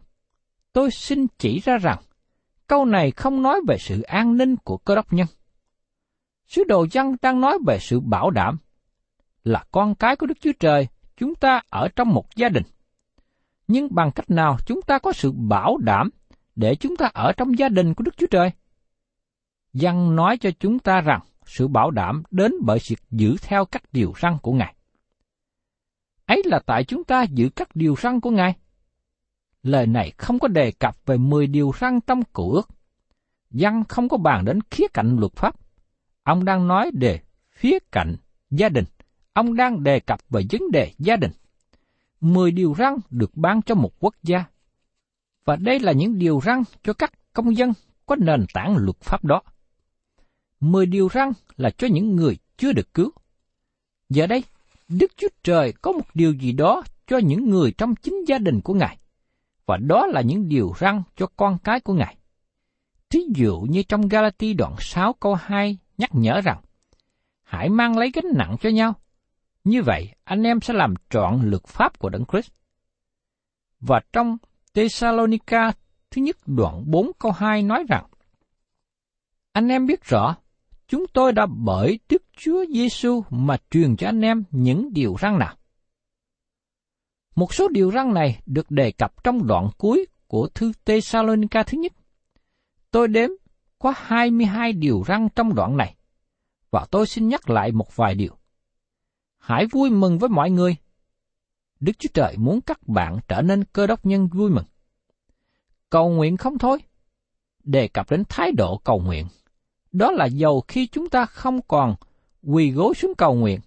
tôi 0.74 0.91
xin 0.91 1.28
chỉ 1.38 1.60
ra 1.60 1.78
rằng, 1.78 2.00
câu 2.67 2.86
này 2.86 3.12
không 3.12 3.41
nói 3.41 3.62
về 3.67 3.78
sự 3.80 4.02
an 4.02 4.38
ninh 4.38 4.56
của 4.56 4.78
cơ 4.78 4.96
đốc 4.96 5.13
nhân. 5.13 5.28
Sứ 6.48 6.63
đồ 6.63 6.86
dân 6.91 7.15
đang 7.22 7.41
nói 7.41 7.58
về 7.67 7.78
sự 7.82 8.00
bảo 8.00 8.30
đảm, 8.30 8.58
là 9.43 9.63
con 9.72 9.96
cái 9.96 10.15
của 10.15 10.26
Đức 10.26 10.38
Chúa 10.41 10.52
Trời, 10.60 10.88
chúng 11.17 11.36
ta 11.36 11.62
ở 11.70 11.88
trong 11.96 12.10
một 12.10 12.36
gia 12.36 12.50
đình. 12.50 12.63
Nhưng 13.67 13.96
bằng 13.96 14.12
cách 14.12 14.30
nào 14.30 14.58
chúng 14.65 14.82
ta 14.82 15.00
có 15.00 15.13
sự 15.13 15.32
bảo 15.32 15.78
đảm 15.78 16.10
để 16.56 16.76
chúng 16.76 16.96
ta 16.96 17.10
ở 17.13 17.32
trong 17.38 17.60
gia 17.60 17.70
đình 17.70 17.93
của 17.93 18.04
Đức 18.04 18.17
Chúa 18.17 18.28
Trời? 18.32 18.52
Dân 19.74 20.15
nói 20.15 20.38
cho 20.38 20.50
chúng 20.60 20.80
ta 20.80 21.02
rằng 21.02 21.22
sự 21.46 21.67
bảo 21.67 21.91
đảm 21.91 22.24
đến 22.32 22.54
bởi 22.65 22.80
việc 22.88 23.00
giữ 23.12 23.36
theo 23.41 23.65
các 23.65 23.84
điều 23.91 24.13
răn 24.22 24.38
của 24.41 24.54
Ngài. 24.54 24.76
Ấy 26.26 26.41
là 26.46 26.60
tại 26.65 26.84
chúng 26.84 27.04
ta 27.04 27.24
giữ 27.24 27.50
các 27.56 27.76
điều 27.76 27.96
răn 28.02 28.20
của 28.20 28.32
Ngài. 28.32 28.56
Lời 29.68 29.88
này 29.88 30.12
không 30.18 30.40
có 30.40 30.48
đề 30.48 30.72
cập 30.72 31.06
về 31.06 31.18
10 31.18 31.48
điều 31.48 31.72
răn 31.82 32.00
trong 32.08 32.24
cựu 32.24 32.52
ước. 32.52 32.70
Dân 33.52 33.84
không 33.84 34.10
có 34.10 34.18
bàn 34.18 34.46
đến 34.46 34.60
khía 34.72 34.88
cạnh 34.94 35.18
luật 35.20 35.32
pháp. 35.36 35.56
Ông 36.24 36.46
đang 36.46 36.68
nói 36.68 36.92
về 37.00 37.22
phía 37.52 37.80
cạnh 37.92 38.16
gia 38.50 38.70
đình. 38.70 38.86
Ông 39.34 39.56
đang 39.56 39.84
đề 39.84 40.00
cập 40.00 40.20
về 40.30 40.42
vấn 40.52 40.72
đề 40.72 40.94
gia 40.98 41.16
đình. 41.16 41.32
Mười 42.22 42.52
điều 42.52 42.76
răn 42.78 42.94
được 43.10 43.32
ban 43.38 43.62
cho 43.62 43.76
một 43.76 43.92
quốc 44.00 44.16
gia. 44.24 44.44
Và 45.46 45.56
đây 45.56 45.80
là 45.80 45.92
những 45.92 46.20
điều 46.20 46.42
răn 46.46 46.64
cho 46.84 46.94
các 46.94 47.14
công 47.34 47.58
dân 47.58 47.74
có 48.06 48.16
nền 48.16 48.46
tảng 48.54 48.78
luật 48.78 49.02
pháp 49.02 49.26
đó. 49.26 49.42
Mười 50.60 50.86
điều 50.86 51.10
răn 51.14 51.32
là 51.58 51.70
cho 51.70 51.88
những 51.88 52.16
người 52.16 52.38
chưa 52.58 52.72
được 52.72 52.94
cứu. 52.94 53.12
Giờ 54.10 54.28
đây, 54.28 54.44
Đức 54.88 55.12
Chúa 55.18 55.30
Trời 55.44 55.74
có 55.82 55.92
một 55.92 56.06
điều 56.14 56.34
gì 56.34 56.52
đó 56.52 56.84
cho 57.08 57.18
những 57.18 57.50
người 57.50 57.72
trong 57.78 57.96
chính 57.96 58.26
gia 58.28 58.38
đình 58.38 58.62
của 58.62 58.74
Ngài. 58.74 58.98
Và 59.68 59.78
đó 59.78 60.06
là 60.06 60.22
những 60.22 60.50
điều 60.50 60.74
răn 60.80 61.02
cho 61.16 61.28
con 61.38 61.58
cái 61.64 61.80
của 61.80 61.94
Ngài. 61.94 62.18
Thí 63.10 63.20
dụ 63.36 63.62
như 63.70 63.84
trong 63.84 64.08
Galati 64.08 64.54
đoạn 64.54 64.76
6 64.80 65.14
câu 65.14 65.36
2 65.36 65.78
nhắc 65.98 66.10
nhở 66.14 66.42
rằng, 66.42 66.62
hãy 67.44 67.70
mang 67.70 67.98
lấy 67.98 68.12
gánh 68.14 68.32
nặng 68.36 68.56
cho 68.62 68.70
nhau, 68.70 68.94
như 69.64 69.82
vậy, 69.82 70.10
anh 70.24 70.44
em 70.44 70.62
sẽ 70.62 70.74
làm 70.74 70.94
trọn 71.10 71.42
luật 71.50 71.64
pháp 71.64 72.00
của 72.00 72.10
Đấng 72.10 72.26
Christ. 72.26 72.52
Và 73.80 74.02
trong 74.14 74.38
Thessalonica 74.74 75.72
thứ 76.12 76.22
nhất 76.22 76.38
đoạn 76.46 76.84
4 76.86 77.12
câu 77.20 77.32
2 77.32 77.64
nói 77.64 77.84
rằng, 77.90 78.06
Anh 79.52 79.68
em 79.68 79.86
biết 79.86 80.04
rõ, 80.04 80.36
chúng 80.88 81.06
tôi 81.14 81.32
đã 81.32 81.46
bởi 81.46 82.00
Đức 82.10 82.24
Chúa 82.38 82.66
Giêsu 82.74 83.24
mà 83.30 83.58
truyền 83.72 83.96
cho 83.96 84.08
anh 84.08 84.22
em 84.22 84.44
những 84.52 84.94
điều 84.94 85.16
răng 85.20 85.40
nào. 85.40 85.57
Một 87.38 87.54
số 87.54 87.67
điều 87.67 87.89
răng 87.89 88.13
này 88.13 88.39
được 88.45 88.71
đề 88.71 88.91
cập 88.91 89.23
trong 89.23 89.47
đoạn 89.47 89.69
cuối 89.78 90.06
của 90.28 90.47
thư 90.47 90.71
Thessalonica 90.86 91.63
thứ 91.63 91.78
nhất. 91.78 91.93
Tôi 92.91 93.08
đếm 93.08 93.30
có 93.80 93.93
22 93.97 94.73
điều 94.73 95.04
răng 95.08 95.30
trong 95.36 95.56
đoạn 95.56 95.78
này, 95.78 95.95
và 96.71 96.86
tôi 96.91 97.08
xin 97.08 97.28
nhắc 97.28 97.50
lại 97.50 97.71
một 97.71 97.95
vài 97.95 98.15
điều 98.15 98.38
hãy 99.47 99.65
vui 99.65 99.89
mừng 99.89 100.19
với 100.19 100.30
mọi 100.30 100.52
người. 100.52 100.76
Đức 101.80 101.91
Chúa 102.00 102.10
Trời 102.13 102.38
muốn 102.38 102.62
các 102.62 102.88
bạn 102.88 103.19
trở 103.28 103.41
nên 103.41 103.63
cơ 103.63 103.88
đốc 103.88 104.06
nhân 104.06 104.28
vui 104.28 104.50
mừng. 104.50 104.65
Cầu 105.89 106.10
nguyện 106.10 106.38
không 106.38 106.58
thôi. 106.58 106.80
Đề 107.63 107.88
cập 107.88 108.12
đến 108.12 108.23
thái 108.30 108.52
độ 108.52 108.78
cầu 108.78 109.00
nguyện. 109.00 109.28
Đó 109.91 110.12
là 110.12 110.26
dầu 110.26 110.63
khi 110.67 110.88
chúng 110.88 111.10
ta 111.10 111.26
không 111.26 111.62
còn 111.62 111.95
quỳ 112.43 112.71
gối 112.71 112.93
xuống 112.93 113.15
cầu 113.17 113.36
nguyện, 113.36 113.60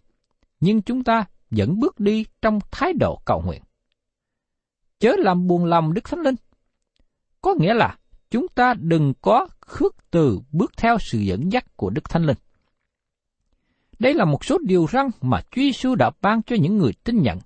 nhưng 0.61 0.83
chúng 0.83 1.05
ta 1.05 1.25
vẫn 1.51 1.81
bước 1.81 2.01
đi 2.01 2.27
trong 2.43 2.59
thái 2.71 2.93
độ 2.93 3.21
cầu 3.25 3.43
nguyện. 3.47 3.63
Chớ 4.99 5.17
làm 5.19 5.47
buồn 5.47 5.65
lòng 5.65 5.95
Đức 5.95 6.05
Thánh 6.05 6.21
Linh. 6.21 6.35
Có 7.43 7.55
nghĩa 7.59 7.75
là 7.75 7.99
chúng 8.31 8.49
ta 8.49 8.75
đừng 8.79 9.15
có 9.21 9.49
khước 9.61 10.11
từ 10.11 10.41
bước 10.53 10.73
theo 10.77 10.99
sự 11.01 11.19
dẫn 11.19 11.53
dắt 11.53 11.77
của 11.77 11.91
Đức 11.91 12.11
Thánh 12.11 12.25
Linh. 12.25 12.37
Đây 13.99 14.15
là 14.15 14.25
một 14.25 14.45
số 14.45 14.59
điều 14.59 14.87
răn 14.93 15.07
mà 15.21 15.41
Chúa 15.41 15.63
Giêsu 15.63 15.95
đã 15.95 16.11
ban 16.21 16.43
cho 16.43 16.57
những 16.57 16.79
người 16.79 16.93
tin 17.05 17.23
nhận. 17.23 17.39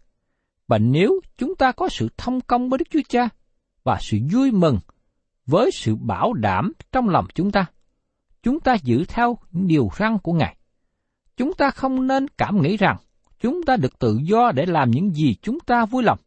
Và 0.67 0.79
nếu 0.79 1.21
chúng 1.39 1.55
ta 1.55 1.73
có 1.73 1.89
sự 1.89 2.09
thông 2.17 2.41
công 2.41 2.69
với 2.69 2.79
Đức 2.79 2.85
Chúa 2.91 3.01
Cha 3.09 3.29
và 3.85 3.99
sự 4.01 4.19
vui 4.33 4.51
mừng 4.51 4.79
với 5.47 5.71
sự 5.73 5.97
bảo 5.97 6.33
đảm 6.33 6.73
trong 6.93 7.09
lòng 7.09 7.27
chúng 7.35 7.51
ta, 7.51 7.67
chúng 8.43 8.61
ta 8.61 8.75
giữ 8.83 9.05
theo 9.09 9.39
những 9.51 9.67
điều 9.67 9.89
răn 9.99 10.19
của 10.19 10.33
Ngài. 10.33 10.57
Chúng 11.37 11.55
ta 11.55 11.71
không 11.71 12.07
nên 12.07 12.29
cảm 12.29 12.63
nghĩ 12.63 12.77
rằng 12.77 12.97
chúng 13.45 13.63
ta 13.63 13.77
được 13.77 13.99
tự 13.99 14.19
do 14.23 14.53
để 14.53 14.67
làm 14.67 14.91
những 14.91 15.15
gì 15.15 15.37
chúng 15.43 15.61
ta 15.61 15.85
vui 15.85 16.03
lòng. 16.03 16.19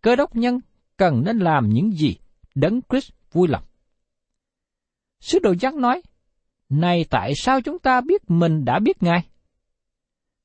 Cơ 0.00 0.16
đốc 0.16 0.36
nhân 0.36 0.60
cần 0.96 1.22
nên 1.24 1.38
làm 1.38 1.68
những 1.68 1.92
gì 1.92 2.16
đấng 2.54 2.80
Christ 2.90 3.10
vui 3.32 3.48
lòng. 3.48 3.62
Sứ 5.20 5.38
đồ 5.38 5.54
giác 5.60 5.74
nói, 5.74 6.02
Này 6.68 7.04
tại 7.10 7.34
sao 7.34 7.60
chúng 7.60 7.78
ta 7.78 8.00
biết 8.00 8.30
mình 8.30 8.64
đã 8.64 8.78
biết 8.78 9.02
Ngài? 9.02 9.26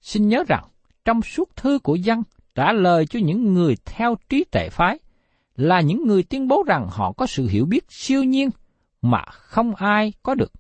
Xin 0.01 0.27
nhớ 0.27 0.43
rằng, 0.47 0.63
trong 1.05 1.21
suốt 1.21 1.55
thư 1.55 1.79
của 1.79 1.95
dân 1.95 2.23
trả 2.55 2.71
lời 2.71 3.05
cho 3.05 3.19
những 3.19 3.53
người 3.53 3.75
theo 3.85 4.15
trí 4.29 4.43
tệ 4.43 4.69
phái 4.69 4.99
là 5.55 5.81
những 5.81 6.07
người 6.07 6.23
tuyên 6.23 6.47
bố 6.47 6.63
rằng 6.67 6.87
họ 6.91 7.11
có 7.11 7.27
sự 7.27 7.47
hiểu 7.47 7.65
biết 7.65 7.85
siêu 7.89 8.23
nhiên 8.23 8.49
mà 9.01 9.25
không 9.29 9.75
ai 9.75 10.13
có 10.23 10.35
được. 10.35 10.51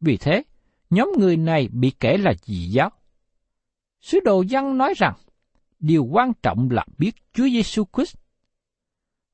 Vì 0.00 0.16
thế, 0.16 0.42
nhóm 0.90 1.12
người 1.18 1.36
này 1.36 1.68
bị 1.72 1.92
kể 2.00 2.16
là 2.16 2.34
dị 2.44 2.66
giáo. 2.66 2.90
Sứ 4.00 4.20
đồ 4.24 4.42
dân 4.42 4.78
nói 4.78 4.94
rằng, 4.96 5.14
điều 5.78 6.04
quan 6.04 6.32
trọng 6.42 6.68
là 6.70 6.84
biết 6.98 7.10
Chúa 7.32 7.48
Giêsu 7.48 7.84
Christ. 7.92 8.16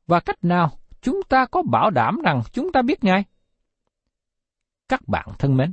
Và 0.07 0.21
cách 0.21 0.45
nào 0.45 0.79
chúng 1.03 1.21
ta 1.29 1.47
có 1.47 1.63
bảo 1.63 1.91
đảm 1.91 2.21
rằng 2.25 2.43
chúng 2.53 2.73
ta 2.73 2.83
biết 2.83 3.05
Ngài? 3.05 3.25
Các 4.89 5.09
bạn 5.09 5.29
thân 5.39 5.57
mến, 5.57 5.73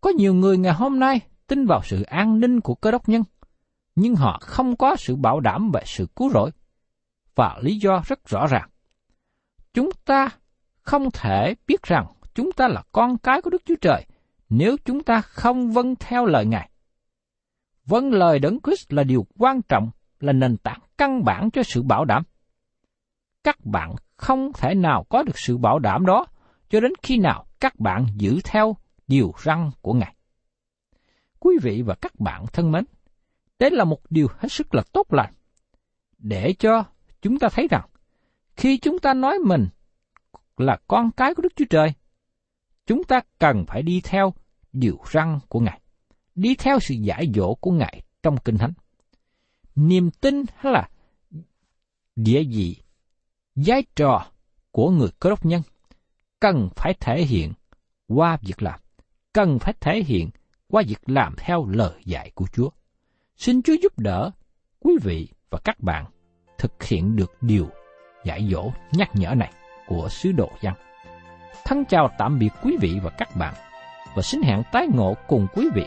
có 0.00 0.10
nhiều 0.10 0.34
người 0.34 0.58
ngày 0.58 0.74
hôm 0.74 0.98
nay 0.98 1.20
tin 1.46 1.66
vào 1.66 1.80
sự 1.84 2.02
an 2.02 2.40
ninh 2.40 2.60
của 2.60 2.74
cơ 2.74 2.90
đốc 2.90 3.08
nhân, 3.08 3.22
nhưng 3.94 4.16
họ 4.16 4.38
không 4.42 4.76
có 4.76 4.96
sự 4.96 5.16
bảo 5.16 5.40
đảm 5.40 5.70
về 5.70 5.82
sự 5.86 6.06
cứu 6.16 6.30
rỗi. 6.30 6.50
Và 7.34 7.58
lý 7.62 7.78
do 7.78 8.02
rất 8.06 8.28
rõ 8.28 8.46
ràng. 8.46 8.70
Chúng 9.74 9.90
ta 10.04 10.28
không 10.82 11.10
thể 11.10 11.54
biết 11.66 11.82
rằng 11.82 12.06
chúng 12.34 12.52
ta 12.52 12.68
là 12.68 12.82
con 12.92 13.18
cái 13.18 13.42
của 13.42 13.50
Đức 13.50 13.62
Chúa 13.64 13.74
Trời 13.80 14.06
nếu 14.48 14.76
chúng 14.84 15.02
ta 15.02 15.20
không 15.20 15.72
vâng 15.72 15.96
theo 15.96 16.26
lời 16.26 16.46
Ngài. 16.46 16.70
Vâng 17.86 18.12
lời 18.12 18.38
Đấng 18.38 18.58
Christ 18.62 18.92
là 18.92 19.04
điều 19.04 19.26
quan 19.38 19.62
trọng, 19.62 19.90
là 20.20 20.32
nền 20.32 20.56
tảng 20.56 20.80
căn 20.98 21.24
bản 21.24 21.50
cho 21.50 21.62
sự 21.62 21.82
bảo 21.82 22.04
đảm. 22.04 22.22
Các 23.44 23.64
bạn 23.64 23.94
không 24.16 24.52
thể 24.52 24.74
nào 24.74 25.06
có 25.08 25.22
được 25.22 25.38
sự 25.38 25.58
bảo 25.58 25.78
đảm 25.78 26.06
đó 26.06 26.26
cho 26.68 26.80
đến 26.80 26.92
khi 27.02 27.18
nào 27.18 27.46
các 27.60 27.80
bạn 27.80 28.06
giữ 28.16 28.40
theo 28.44 28.76
điều 29.06 29.32
răn 29.44 29.70
của 29.80 29.92
Ngài. 29.92 30.14
Quý 31.40 31.56
vị 31.62 31.82
và 31.82 31.94
các 31.94 32.20
bạn 32.20 32.44
thân 32.52 32.72
mến, 32.72 32.84
đây 33.58 33.70
là 33.70 33.84
một 33.84 34.00
điều 34.10 34.26
hết 34.38 34.48
sức 34.52 34.74
là 34.74 34.82
tốt 34.92 35.12
lành, 35.12 35.32
để 36.18 36.52
cho 36.58 36.84
chúng 37.22 37.38
ta 37.38 37.48
thấy 37.48 37.68
rằng, 37.70 37.88
khi 38.56 38.78
chúng 38.78 38.98
ta 38.98 39.14
nói 39.14 39.38
mình 39.38 39.68
là 40.56 40.78
con 40.86 41.10
cái 41.10 41.34
của 41.34 41.42
Đức 41.42 41.52
Chúa 41.56 41.64
Trời, 41.70 41.92
chúng 42.86 43.04
ta 43.04 43.20
cần 43.38 43.64
phải 43.66 43.82
đi 43.82 44.00
theo 44.04 44.34
điều 44.72 44.98
răn 45.12 45.38
của 45.48 45.60
Ngài, 45.60 45.80
đi 46.34 46.54
theo 46.54 46.80
sự 46.80 46.94
giải 46.94 47.30
dỗ 47.34 47.54
của 47.54 47.70
Ngài 47.70 48.02
trong 48.22 48.36
Kinh 48.44 48.58
Thánh. 48.58 48.72
Niềm 49.76 50.10
tin 50.10 50.44
hay 50.56 50.72
là 50.72 50.88
địa 52.16 52.42
vị, 52.42 52.76
vai 53.54 53.84
trò 53.96 54.26
của 54.70 54.90
người 54.90 55.08
cơ 55.20 55.30
đốc 55.30 55.44
nhân 55.44 55.62
cần 56.40 56.68
phải 56.76 56.94
thể 57.00 57.24
hiện 57.24 57.52
qua 58.08 58.38
việc 58.42 58.62
làm, 58.62 58.80
cần 59.32 59.58
phải 59.58 59.74
thể 59.80 60.02
hiện 60.02 60.30
qua 60.68 60.82
việc 60.88 61.00
làm 61.06 61.34
theo 61.38 61.66
lời 61.66 62.00
dạy 62.04 62.30
của 62.34 62.46
Chúa. 62.52 62.68
Xin 63.36 63.62
Chúa 63.62 63.74
giúp 63.82 63.98
đỡ 63.98 64.30
quý 64.80 64.92
vị 65.02 65.28
và 65.50 65.58
các 65.64 65.80
bạn 65.80 66.04
thực 66.58 66.82
hiện 66.82 67.16
được 67.16 67.32
điều 67.40 67.68
dạy 68.24 68.48
dỗ 68.52 68.72
nhắc 68.92 69.10
nhở 69.14 69.34
này 69.34 69.52
của 69.86 70.08
sứ 70.08 70.32
đồ 70.32 70.50
Giăng. 70.62 70.76
Thân 71.64 71.84
chào 71.88 72.10
tạm 72.18 72.38
biệt 72.38 72.50
quý 72.62 72.76
vị 72.80 72.98
và 73.02 73.10
các 73.10 73.36
bạn 73.36 73.54
và 74.16 74.22
xin 74.22 74.42
hẹn 74.42 74.62
tái 74.72 74.86
ngộ 74.94 75.14
cùng 75.28 75.46
quý 75.54 75.68
vị 75.74 75.86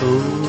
Tôi 0.00 0.47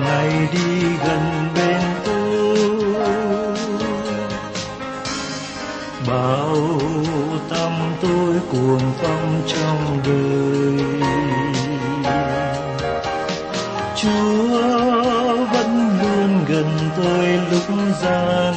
ngày 0.00 0.48
đi 0.52 0.80
gần 1.06 1.48
bên 1.54 1.82
tôi. 2.04 2.20
Bao 6.08 6.56
tâm 7.48 7.72
tôi 8.02 8.34
cuồng 8.50 8.92
phong 9.02 9.42
trong 9.46 10.00
đời. 10.06 10.84
Chúa 13.96 15.46
vẫn 15.52 15.98
luôn 16.02 16.44
gần 16.48 16.78
tôi 16.96 17.26
lúc 17.50 17.68
gian 18.02 18.49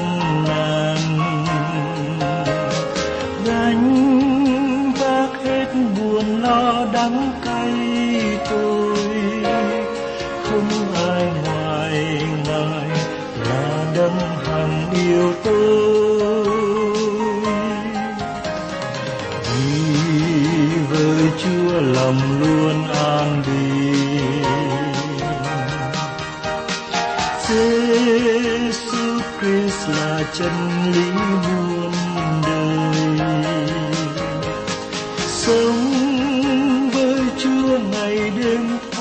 sống 35.45 36.89
với 36.93 37.19
Chúa 37.37 37.79
ngày 37.91 38.31
đêm. 38.37 38.92